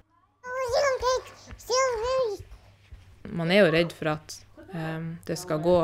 Man 3.36 3.50
er 3.50 3.64
jo 3.64 3.72
redd 3.74 3.92
for 3.94 4.12
at 4.14 4.36
um, 4.70 5.16
det 5.26 5.36
skal 5.38 5.62
gå 5.62 5.78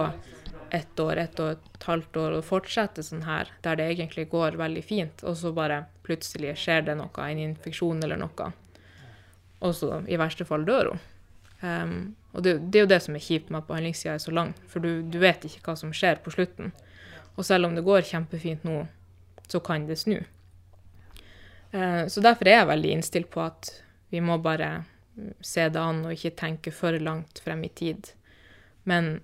ett 0.72 1.00
år, 1.00 1.16
ett 1.16 1.40
og 1.40 1.50
et 1.52 1.84
halvt 1.84 2.16
år 2.16 2.34
og 2.38 2.46
fortsette 2.48 3.04
sånn 3.04 3.26
her, 3.26 3.50
der 3.64 3.76
det 3.76 3.90
egentlig 3.92 4.30
går 4.32 4.56
veldig 4.56 4.82
fint, 4.84 5.24
og 5.28 5.36
så 5.36 5.52
bare 5.52 5.82
plutselig 6.06 6.54
skjer 6.62 6.86
det 6.86 6.96
noe, 6.96 7.26
en 7.26 7.42
infeksjon 7.42 8.00
eller 8.06 8.20
noe. 8.22 8.46
Og 9.62 9.74
så 9.76 10.00
i 10.08 10.18
verste 10.20 10.46
fall 10.48 10.64
dør 10.66 10.94
hun. 10.94 11.02
Um, 11.62 11.98
og 12.32 12.42
det, 12.42 12.56
det, 12.72 12.80
er 12.80 12.86
jo 12.86 12.90
det 12.90 13.00
som 13.04 13.14
er 13.14 13.22
kjipt 13.22 13.50
med 13.52 13.60
at 13.60 13.68
behandlingstida 13.68 14.16
er 14.16 14.22
så 14.24 14.32
lang, 14.34 14.54
for 14.66 14.82
du, 14.82 15.04
du, 15.04 15.20
vet 15.22 15.44
ikke 15.46 15.60
hva 15.68 15.76
som 15.78 15.92
skjer 15.94 16.22
på 16.24 16.32
slutten. 16.34 16.72
Og 17.36 17.46
selv 17.46 17.68
om 17.68 17.76
det 17.76 17.84
går 17.86 18.08
kjempefint 18.08 18.64
nå, 18.66 18.80
så 19.52 19.60
kan 19.62 19.84
det 19.86 20.00
snu. 20.00 20.18
Uh, 21.76 22.08
så 22.08 22.24
derfor 22.24 22.48
er 22.48 22.62
jeg 22.62 22.72
veldig 22.72 22.96
innstilt 22.96 23.30
på 23.30 23.44
at 23.44 23.74
vi 24.12 24.24
må 24.24 24.40
bare 24.42 24.72
se 25.44 25.68
det 25.68 25.80
an 25.80 26.06
og 26.06 26.16
ikke 26.16 26.34
tenke 26.40 26.72
for 26.74 26.96
langt 26.96 27.44
frem 27.44 27.62
i 27.68 27.70
tid. 27.76 28.10
Men 28.88 29.20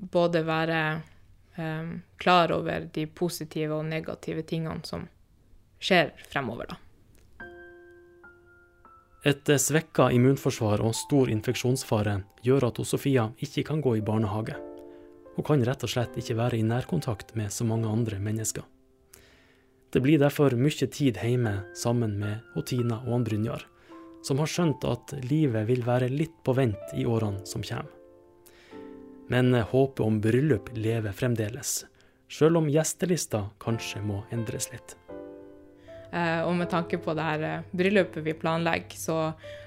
både 0.00 0.44
være 0.46 0.82
um, 1.58 1.96
klar 2.16 2.52
over 2.56 2.86
de 2.94 3.06
positive 3.06 3.76
og 3.76 3.84
negative 3.88 4.42
tingene 4.48 4.80
som 4.88 5.04
skjer 5.80 6.14
fremover, 6.28 6.72
da. 6.72 6.80
Et 9.20 9.50
svekka 9.60 10.06
immunforsvar 10.16 10.80
og 10.80 10.94
stor 10.96 11.28
infeksjonsfare 11.28 12.14
gjør 12.40 12.70
at 12.70 12.78
Sofia 12.88 13.26
ikke 13.44 13.66
kan 13.68 13.82
gå 13.84 13.98
i 13.98 14.04
barnehage. 14.04 14.56
Hun 15.34 15.44
kan 15.44 15.64
rett 15.68 15.84
og 15.84 15.92
slett 15.92 16.16
ikke 16.16 16.38
være 16.38 16.56
i 16.56 16.64
nærkontakt 16.64 17.34
med 17.36 17.52
så 17.52 17.66
mange 17.68 17.88
andre 17.88 18.16
mennesker. 18.16 18.64
Det 19.92 20.00
blir 20.00 20.22
derfor 20.22 20.56
mye 20.56 20.88
tid 20.88 21.20
hjemme 21.20 21.52
sammen 21.76 22.16
med 22.22 22.64
Tina 22.64 23.02
og 23.04 23.28
Brynjar, 23.28 23.66
som 24.24 24.40
har 24.40 24.48
skjønt 24.48 24.88
at 24.88 25.12
livet 25.28 25.68
vil 25.68 25.84
være 25.84 26.08
litt 26.08 26.40
på 26.44 26.56
vent 26.56 26.96
i 26.96 27.04
årene 27.04 27.44
som 27.44 27.60
kommer. 27.60 27.99
Men 29.30 29.54
håpet 29.54 30.02
om 30.02 30.18
bryllup 30.20 30.72
lever 30.74 31.14
fremdeles, 31.14 31.84
sjøl 32.26 32.58
om 32.58 32.70
gjestelista 32.70 33.44
kanskje 33.62 34.02
må 34.02 34.24
endres 34.34 34.66
litt. 34.72 34.96
Eh, 36.12 36.40
og 36.42 36.56
med 36.58 36.70
tanke 36.70 36.98
på 36.98 37.14
det 37.14 37.22
her 37.22 37.42
eh, 37.46 37.66
bryllupet 37.70 38.24
vi 38.26 38.34
planlegger, 38.34 38.98
så 38.98 39.18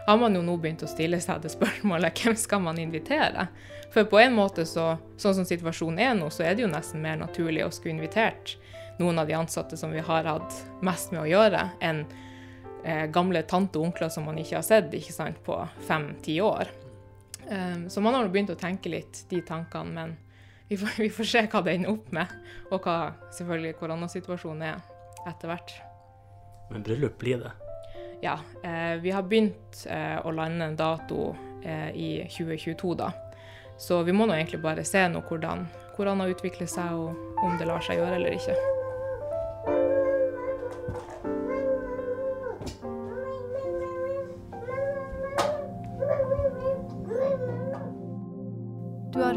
har 0.08 0.18
man 0.20 0.36
jo 0.36 0.42
nå 0.44 0.58
begynt 0.60 0.84
å 0.84 0.92
stille 0.92 1.22
seg 1.24 1.40
det 1.46 1.54
spørsmålet 1.54 2.20
hvem 2.26 2.36
skal 2.40 2.64
man 2.66 2.82
invitere? 2.84 3.48
For 3.94 4.10
på 4.10 4.20
en 4.20 4.36
måte, 4.36 4.68
så, 4.68 4.98
sånn 5.16 5.38
som 5.40 5.48
situasjonen 5.48 6.04
er 6.04 6.20
nå, 6.20 6.28
så 6.34 6.44
er 6.44 6.58
det 6.58 6.66
jo 6.66 6.72
nesten 6.72 7.04
mer 7.06 7.22
naturlig 7.22 7.64
å 7.64 7.72
skulle 7.72 7.96
invitert 7.96 8.58
noen 9.00 9.24
av 9.24 9.32
de 9.32 9.38
ansatte 9.40 9.80
som 9.80 9.96
vi 9.96 10.04
har 10.04 10.28
hatt 10.28 10.60
mest 10.84 11.16
med 11.16 11.24
å 11.24 11.30
gjøre, 11.30 11.64
enn 11.80 12.04
eh, 12.84 13.08
gamle 13.14 13.48
tante 13.48 13.80
og 13.80 13.94
onkler 13.94 14.12
som 14.12 14.28
man 14.28 14.44
ikke 14.44 14.60
har 14.60 14.68
sett 14.68 14.92
ikke 14.92 15.16
sant, 15.16 15.40
på 15.48 15.56
fem-ti 15.88 16.42
år. 16.44 16.68
Um, 17.50 17.90
så 17.90 18.02
man 18.02 18.16
har 18.16 18.30
begynt 18.32 18.54
å 18.54 18.60
tenke 18.60 18.92
litt 18.92 19.26
de 19.30 19.42
tankene, 19.46 19.94
men 19.94 20.16
vi 20.70 20.78
får, 20.78 20.96
vi 21.06 21.10
får, 21.10 21.30
se 21.30 21.44
hva 21.48 21.64
det 21.66 21.78
ender 21.78 21.94
opp 21.94 22.12
med, 22.16 22.38
og 22.72 22.86
hva 22.86 22.98
selvfølgelig 23.36 23.78
koronasituasjonen 23.82 24.68
er 24.72 25.28
etter 25.30 25.52
hvert. 25.52 25.76
Men 26.72 26.86
bryllup 26.86 27.20
blir 27.22 27.44
det? 27.44 27.52
Ja. 28.24 28.40
Eh, 28.64 28.96
vi 29.04 29.12
har 29.12 29.26
begynt 29.28 29.84
eh, 29.90 30.18
å 30.24 30.32
lande 30.32 30.72
en 30.72 30.80
dato 30.80 31.34
eh, 31.64 31.92
i 31.92 32.10
2022, 32.32 32.96
da. 33.00 33.12
Så 33.78 34.04
vi 34.08 34.16
må 34.16 34.26
nå 34.26 34.38
egentlig 34.38 34.62
bare 34.64 34.86
se 34.88 35.02
nå 35.12 35.24
hvordan 35.28 35.66
korona 35.98 36.30
utvikler 36.32 36.70
seg, 36.70 36.96
og 36.96 37.44
om 37.44 37.58
det 37.60 37.68
lar 37.68 37.84
seg 37.84 38.00
gjøre 38.00 38.22
eller 38.22 38.40
ikke. 38.40 38.73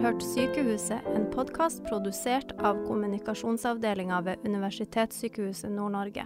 Hørt 0.02 0.22
Sykehuset, 0.22 1.04
en 1.14 1.26
podkast 1.30 1.84
produsert 1.86 2.52
av 2.58 2.78
kommunikasjonsavdelinga 2.86 4.20
ved 4.26 4.44
Universitetssykehuset 4.44 5.70
Nord-Norge. 5.72 6.24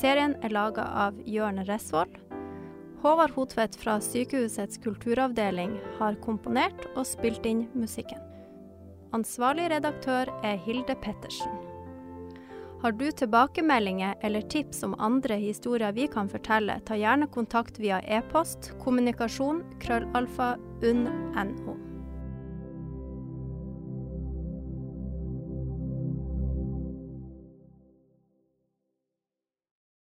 Serien 0.00 0.34
er 0.42 0.54
laga 0.54 0.84
av 1.06 1.18
Jørn 1.28 1.62
Resvoll. 1.68 2.10
Håvard 3.02 3.34
Hotvedt 3.36 3.76
fra 3.78 3.98
Sykehusets 4.02 4.80
kulturavdeling 4.82 5.76
har 5.98 6.18
komponert 6.24 6.86
og 6.94 7.06
spilt 7.06 7.46
inn 7.46 7.66
musikken. 7.78 8.22
Ansvarlig 9.14 9.68
redaktør 9.72 10.32
er 10.44 10.58
Hilde 10.64 10.96
Pettersen. 11.02 11.52
Har 12.82 12.94
du 12.94 13.10
tilbakemeldinger 13.10 14.14
eller 14.22 14.40
tips 14.40 14.84
om 14.86 14.94
andre 14.98 15.34
historier 15.42 15.92
vi 15.92 16.06
kan 16.06 16.30
fortelle, 16.30 16.78
ta 16.86 16.96
gjerne 16.96 17.26
kontakt 17.34 17.80
via 17.82 17.98
e-post 18.06 18.72
kommunikasjon 18.84 19.64
krøllalfa 19.82 20.54
unn.no. 20.86 21.67